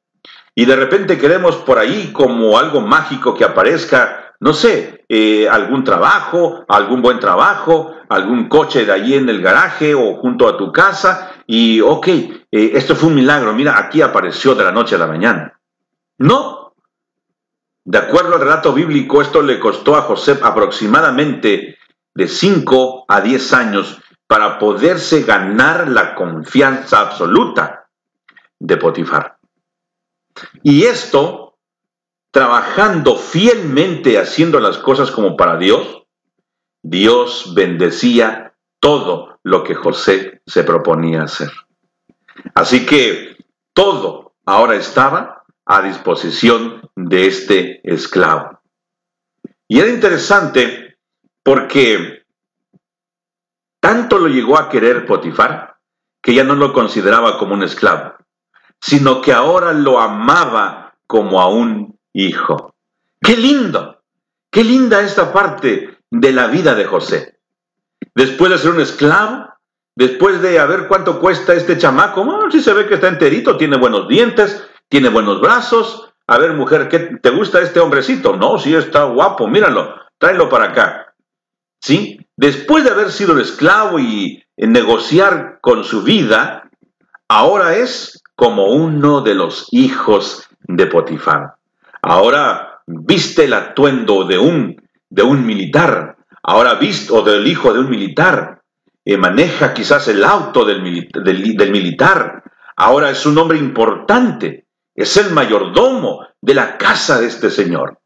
[0.54, 5.84] y de repente queremos por ahí como algo mágico que aparezca, no sé, eh, algún
[5.84, 10.72] trabajo, algún buen trabajo, algún coche de allí en el garaje o junto a tu
[10.72, 14.98] casa y ok, eh, esto fue un milagro, mira, aquí apareció de la noche a
[14.98, 15.60] la mañana.
[16.18, 16.74] No,
[17.84, 21.78] de acuerdo al relato bíblico, esto le costó a José aproximadamente
[22.12, 27.86] de 5 a 10 años para poderse ganar la confianza absoluta
[28.58, 29.36] de Potifar.
[30.64, 31.41] Y esto,
[32.32, 36.02] trabajando fielmente, haciendo las cosas como para Dios,
[36.82, 41.52] Dios bendecía todo lo que José se proponía hacer.
[42.54, 43.36] Así que
[43.74, 48.60] todo ahora estaba a disposición de este esclavo.
[49.68, 50.96] Y era interesante
[51.42, 52.24] porque
[53.78, 55.76] tanto lo llegó a querer Potifar
[56.22, 58.14] que ya no lo consideraba como un esclavo,
[58.80, 62.74] sino que ahora lo amaba como a un hijo.
[63.20, 64.02] ¡Qué lindo!
[64.50, 67.38] ¡Qué linda esta parte de la vida de José!
[68.14, 69.48] Después de ser un esclavo,
[69.94, 73.56] después de a ver cuánto cuesta este chamaco, bueno, sí se ve que está enterito,
[73.56, 76.12] tiene buenos dientes, tiene buenos brazos.
[76.26, 78.36] A ver, mujer, ¿qué te gusta este hombrecito?
[78.36, 81.14] No, sí está guapo, míralo, tráelo para acá.
[81.80, 82.18] ¿Sí?
[82.36, 86.70] Después de haber sido esclavo y negociar con su vida,
[87.28, 91.54] ahora es como uno de los hijos de Potifar.
[92.02, 94.76] Ahora viste el atuendo de un,
[95.08, 98.62] de un militar, ahora viste, o del hijo de un militar,
[99.04, 102.42] y maneja quizás el auto del, del militar,
[102.76, 107.98] ahora es un hombre importante, es el mayordomo de la casa de este señor.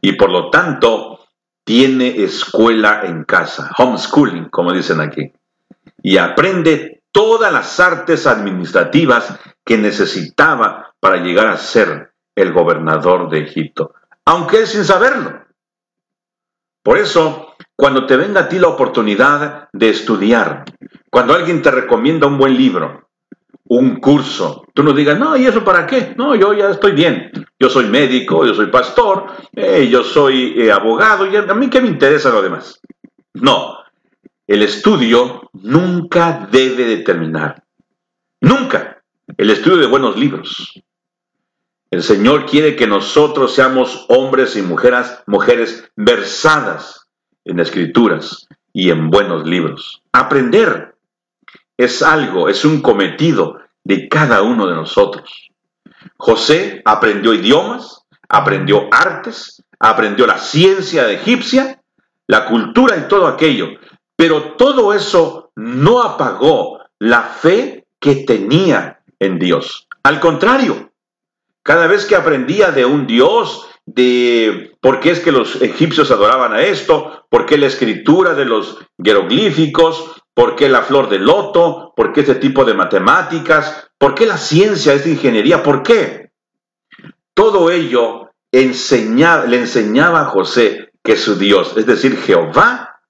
[0.00, 1.18] Y por lo tanto,
[1.64, 5.32] tiene escuela en casa, homeschooling, como dicen aquí.
[6.02, 12.07] Y aprende todas las artes administrativas que necesitaba para llegar a ser
[12.40, 15.44] el gobernador de Egipto, aunque él sin saberlo.
[16.82, 20.64] Por eso, cuando te venga a ti la oportunidad de estudiar,
[21.10, 23.08] cuando alguien te recomienda un buen libro,
[23.64, 24.64] un curso.
[24.72, 26.14] Tú no digas, no, ¿y eso para qué?
[26.16, 27.30] No, yo ya estoy bien.
[27.58, 31.80] Yo soy médico, yo soy pastor, eh, yo soy eh, abogado, y a mí qué
[31.80, 32.80] me interesa lo demás.
[33.34, 33.76] No,
[34.46, 37.62] el estudio nunca debe determinar.
[38.40, 39.02] Nunca.
[39.36, 40.80] El estudio de buenos libros.
[41.90, 47.06] El Señor quiere que nosotros seamos hombres y mujeres, mujeres versadas
[47.44, 50.02] en escrituras y en buenos libros.
[50.12, 50.94] Aprender
[51.78, 55.50] es algo, es un cometido de cada uno de nosotros.
[56.18, 61.80] José aprendió idiomas, aprendió artes, aprendió la ciencia egipcia,
[62.26, 63.68] la cultura y todo aquello,
[64.14, 69.88] pero todo eso no apagó la fe que tenía en Dios.
[70.02, 70.90] Al contrario,
[71.68, 76.54] cada vez que aprendía de un Dios, de por qué es que los egipcios adoraban
[76.54, 81.92] a esto, por qué la escritura de los jeroglíficos, ¿Por qué la flor de loto?
[81.96, 83.90] ¿Por qué este tipo de matemáticas?
[83.98, 85.64] ¿Por qué la ciencia, esta ingeniería?
[85.64, 86.30] ¿Por qué?
[87.34, 93.00] Todo ello le enseñaba a José que su Dios, es decir, Jehová,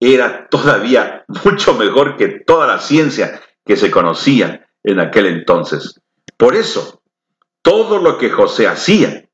[0.00, 6.00] era todavía mucho mejor que toda la ciencia que se conocía en aquel entonces.
[6.36, 7.01] Por eso,
[7.62, 9.24] todo lo que José hacía,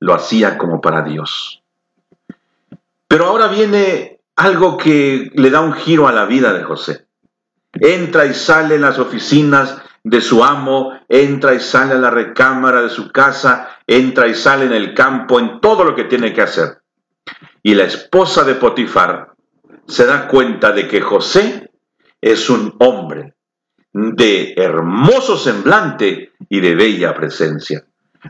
[0.00, 1.62] lo hacía como para Dios.
[3.06, 7.06] Pero ahora viene algo que le da un giro a la vida de José.
[7.72, 12.82] Entra y sale en las oficinas de su amo, entra y sale a la recámara
[12.82, 16.42] de su casa, entra y sale en el campo, en todo lo que tiene que
[16.42, 16.82] hacer.
[17.62, 19.34] Y la esposa de Potifar
[19.86, 21.70] se da cuenta de que José
[22.20, 23.34] es un hombre
[23.92, 27.84] de hermoso semblante y de bella presencia.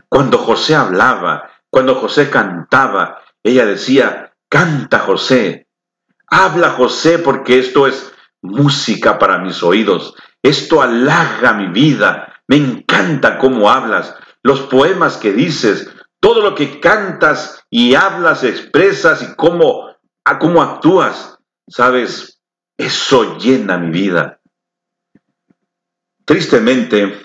[0.09, 5.67] Cuando José hablaba, cuando José cantaba, ella decía, canta José,
[6.27, 8.11] habla José porque esto es
[8.41, 15.31] música para mis oídos, esto halaga mi vida, me encanta cómo hablas, los poemas que
[15.31, 15.89] dices,
[16.19, 19.95] todo lo que cantas y hablas, expresas y cómo,
[20.39, 21.37] cómo actúas,
[21.67, 22.41] sabes,
[22.77, 24.39] eso llena mi vida.
[26.25, 27.21] Tristemente,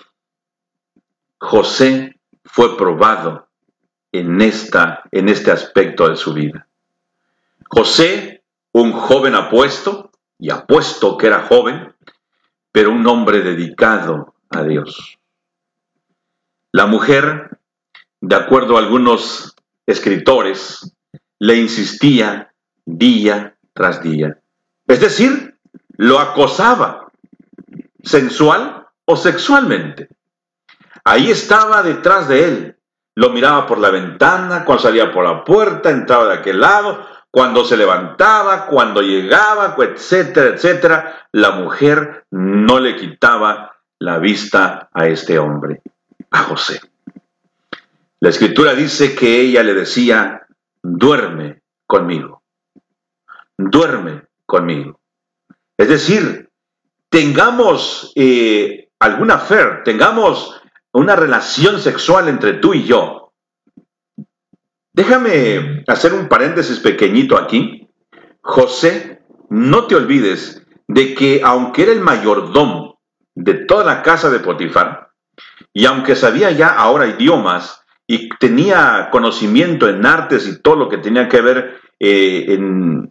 [1.38, 3.48] José fue probado
[4.12, 6.66] en, esta, en este aspecto de su vida.
[7.68, 8.42] José,
[8.72, 11.94] un joven apuesto, y apuesto que era joven,
[12.72, 15.18] pero un hombre dedicado a Dios.
[16.72, 17.58] La mujer,
[18.20, 20.94] de acuerdo a algunos escritores,
[21.38, 22.52] le insistía
[22.84, 24.38] día tras día.
[24.86, 25.58] Es decir,
[25.96, 27.10] lo acosaba,
[28.02, 28.77] sensual
[29.10, 30.08] o sexualmente.
[31.02, 32.76] Ahí estaba detrás de él.
[33.14, 37.64] Lo miraba por la ventana, cuando salía por la puerta, entraba de aquel lado, cuando
[37.64, 41.28] se levantaba, cuando llegaba, etcétera, etcétera.
[41.32, 45.80] La mujer no le quitaba la vista a este hombre,
[46.30, 46.80] a José.
[48.20, 50.46] La escritura dice que ella le decía,
[50.82, 52.42] duerme conmigo,
[53.56, 55.00] duerme conmigo.
[55.78, 56.50] Es decir,
[57.08, 60.60] tengamos eh, alguna fe, tengamos
[60.92, 63.32] una relación sexual entre tú y yo.
[64.92, 67.88] Déjame hacer un paréntesis pequeñito aquí.
[68.40, 73.00] José, no te olvides de que aunque era el mayordomo
[73.34, 75.08] de toda la casa de Potifar,
[75.72, 80.98] y aunque sabía ya ahora idiomas y tenía conocimiento en artes y todo lo que
[80.98, 83.10] tenía que ver eh, en,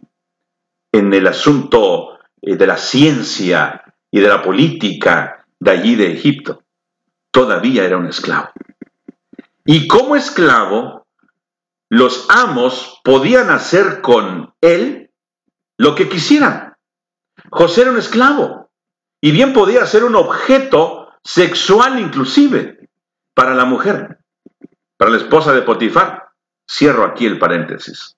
[0.92, 6.62] en, el asunto eh, de la ciencia y de la política de allí de Egipto,
[7.30, 8.50] todavía era un esclavo.
[9.64, 11.06] Y como esclavo,
[11.90, 15.10] los amos podían hacer con él
[15.76, 16.76] lo que quisieran.
[17.50, 18.70] José era un esclavo
[19.20, 22.88] y bien podía ser un objeto sexual inclusive
[23.34, 24.18] para la mujer,
[24.96, 26.28] para la esposa de Potifar.
[26.70, 28.16] Cierro aquí el paréntesis.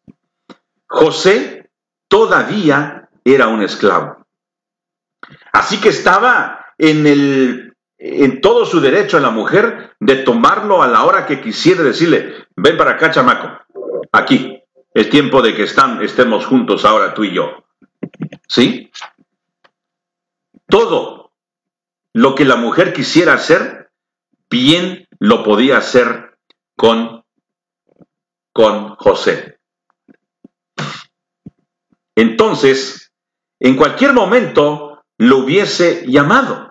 [0.88, 1.70] José
[2.08, 4.26] todavía era un esclavo.
[5.52, 10.88] Así que estaba en, el, en todo su derecho a la mujer de tomarlo a
[10.88, 13.60] la hora que quisiera decirle, ven para acá, chamaco,
[14.12, 14.62] aquí,
[14.94, 17.64] es tiempo de que están, estemos juntos ahora tú y yo.
[18.48, 18.90] ¿Sí?
[20.66, 21.32] Todo
[22.12, 23.90] lo que la mujer quisiera hacer,
[24.48, 26.38] bien lo podía hacer
[26.76, 27.24] con,
[28.52, 29.58] con José.
[32.16, 33.12] Entonces,
[33.60, 36.69] en cualquier momento lo hubiese llamado.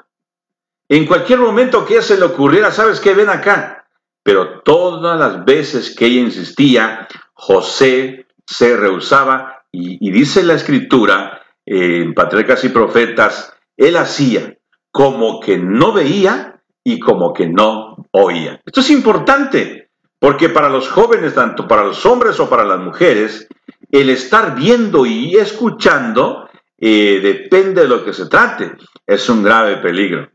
[0.92, 3.14] En cualquier momento que se le ocurriera, ¿sabes qué?
[3.14, 3.86] Ven acá.
[4.24, 12.16] Pero todas las veces que ella insistía, José se rehusaba y, dice la escritura en
[12.16, 14.58] Patriarcas y Profetas, él hacía
[14.92, 18.60] como que no veía y como que no oía.
[18.66, 23.48] Esto es importante, porque para los jóvenes, tanto para los hombres o para las mujeres,
[23.92, 28.72] el estar viendo y escuchando eh, depende de lo que se trate.
[29.06, 30.30] Es un grave peligro.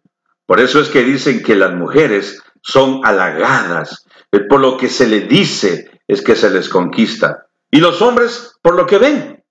[0.46, 4.06] Por eso es que dicen que las mujeres son halagadas,
[4.48, 7.46] por lo que se les dice es que se les conquista.
[7.70, 9.42] Y los hombres por lo que ven.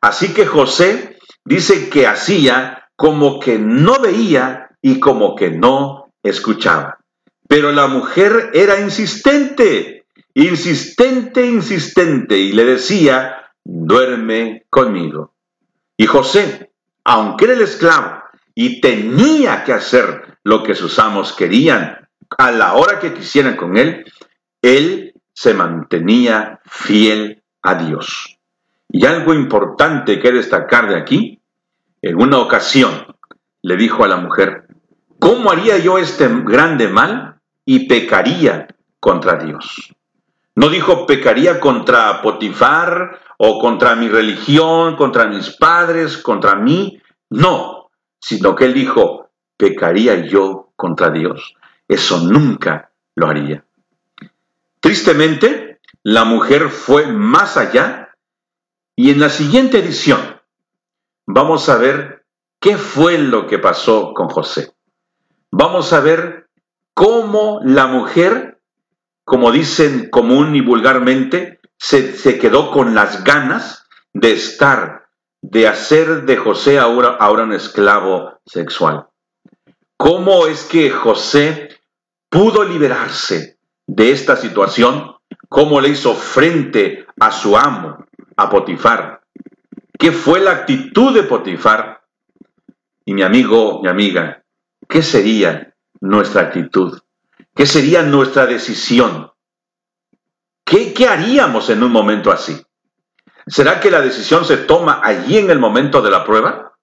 [0.00, 6.98] Así que José dice que hacía como que no veía y como que no escuchaba.
[7.48, 15.34] Pero la mujer era insistente, insistente, insistente, y le decía, duerme conmigo.
[15.96, 16.70] Y José,
[17.04, 18.21] aunque era el esclavo,
[18.54, 23.76] y tenía que hacer lo que sus amos querían a la hora que quisieran con
[23.76, 24.04] él,
[24.62, 28.38] él se mantenía fiel a Dios.
[28.88, 31.40] Y algo importante que destacar de aquí
[32.02, 33.06] en una ocasión
[33.62, 34.66] le dijo a la mujer,
[35.18, 38.68] ¿cómo haría yo este grande mal y pecaría
[39.00, 39.94] contra Dios?
[40.54, 47.00] No dijo pecaría contra Potifar o contra mi religión, contra mis padres, contra mí.
[47.30, 47.81] No,
[48.22, 51.56] sino que él dijo, pecaría yo contra Dios.
[51.88, 53.64] Eso nunca lo haría.
[54.80, 58.14] Tristemente, la mujer fue más allá
[58.96, 60.40] y en la siguiente edición
[61.26, 62.24] vamos a ver
[62.60, 64.72] qué fue lo que pasó con José.
[65.50, 66.48] Vamos a ver
[66.94, 68.60] cómo la mujer,
[69.24, 75.01] como dicen común y vulgarmente, se, se quedó con las ganas de estar,
[75.42, 79.08] de hacer de José ahora, ahora un esclavo sexual.
[79.96, 81.80] ¿Cómo es que José
[82.30, 85.16] pudo liberarse de esta situación?
[85.48, 89.22] ¿Cómo le hizo frente a su amo, a Potifar?
[89.98, 92.02] ¿Qué fue la actitud de Potifar?
[93.04, 94.44] Y mi amigo, mi amiga,
[94.88, 97.00] ¿qué sería nuestra actitud?
[97.54, 99.32] ¿Qué sería nuestra decisión?
[100.64, 102.64] ¿Qué, qué haríamos en un momento así?
[103.46, 106.74] ¿Será que la decisión se toma allí en el momento de la prueba?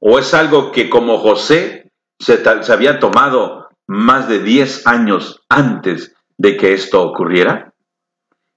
[0.00, 6.56] ¿O es algo que como José se, había tomado más de 10 años antes de
[6.56, 7.72] que esto ocurriera?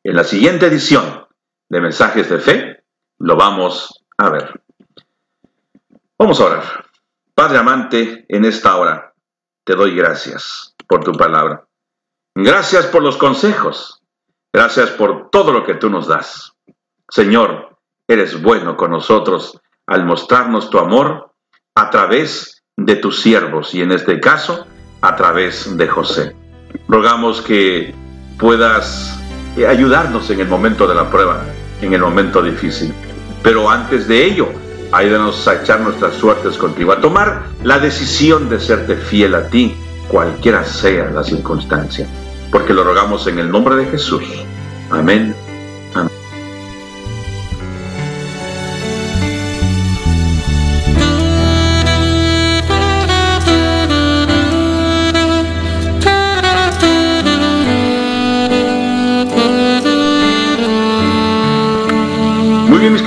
[0.03, 1.27] En la siguiente edición
[1.69, 2.83] de Mensajes de Fe
[3.19, 4.61] lo vamos a ver.
[6.17, 6.85] Vamos a orar.
[7.33, 9.13] Padre amante, en esta hora
[9.63, 11.67] te doy gracias por tu palabra.
[12.35, 14.01] Gracias por los consejos.
[14.51, 16.53] Gracias por todo lo que tú nos das.
[17.09, 17.75] Señor,
[18.07, 21.33] eres bueno con nosotros al mostrarnos tu amor
[21.75, 24.67] a través de tus siervos y en este caso
[25.01, 26.35] a través de José.
[26.87, 27.93] Rogamos que
[28.37, 29.19] puedas
[29.57, 31.45] eh, ayudarnos en el momento de la prueba,
[31.81, 32.93] en el momento difícil.
[33.41, 34.49] Pero antes de ello,
[34.91, 39.75] ayúdanos a echar nuestras suertes contigo, a tomar la decisión de serte fiel a ti,
[40.07, 42.07] cualquiera sea la circunstancia.
[42.51, 44.23] Porque lo rogamos en el nombre de Jesús.
[44.91, 45.48] Amén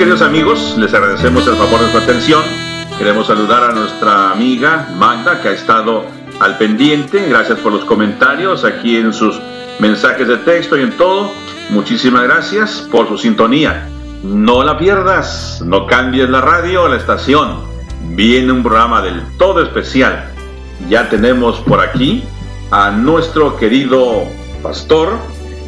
[0.02, 2.42] queridos amigos, les agradecemos el favor de su atención.
[2.98, 6.04] Queremos saludar a nuestra amiga Magda, que ha estado
[6.40, 7.28] al pendiente.
[7.28, 9.40] Gracias por los comentarios aquí en sus
[9.78, 11.30] mensajes de texto y en todo.
[11.70, 13.88] Muchísimas gracias por su sintonía.
[14.24, 17.60] No la pierdas, no cambies la radio o la estación.
[18.16, 20.32] Viene un programa del todo especial.
[20.88, 22.24] Ya tenemos por aquí
[22.72, 24.24] a nuestro querido
[24.64, 25.16] pastor,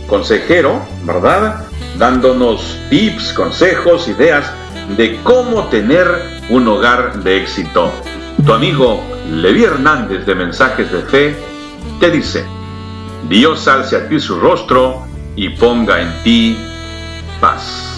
[0.09, 1.67] consejero, ¿verdad?
[1.99, 4.51] Dándonos tips, consejos, ideas
[4.97, 6.07] de cómo tener
[6.49, 7.91] un hogar de éxito.
[8.45, 11.37] Tu amigo Levi Hernández de Mensajes de Fe
[12.01, 12.45] te dice,
[13.29, 16.59] Dios alce a ti su rostro y ponga en ti
[17.41, 17.94] paz.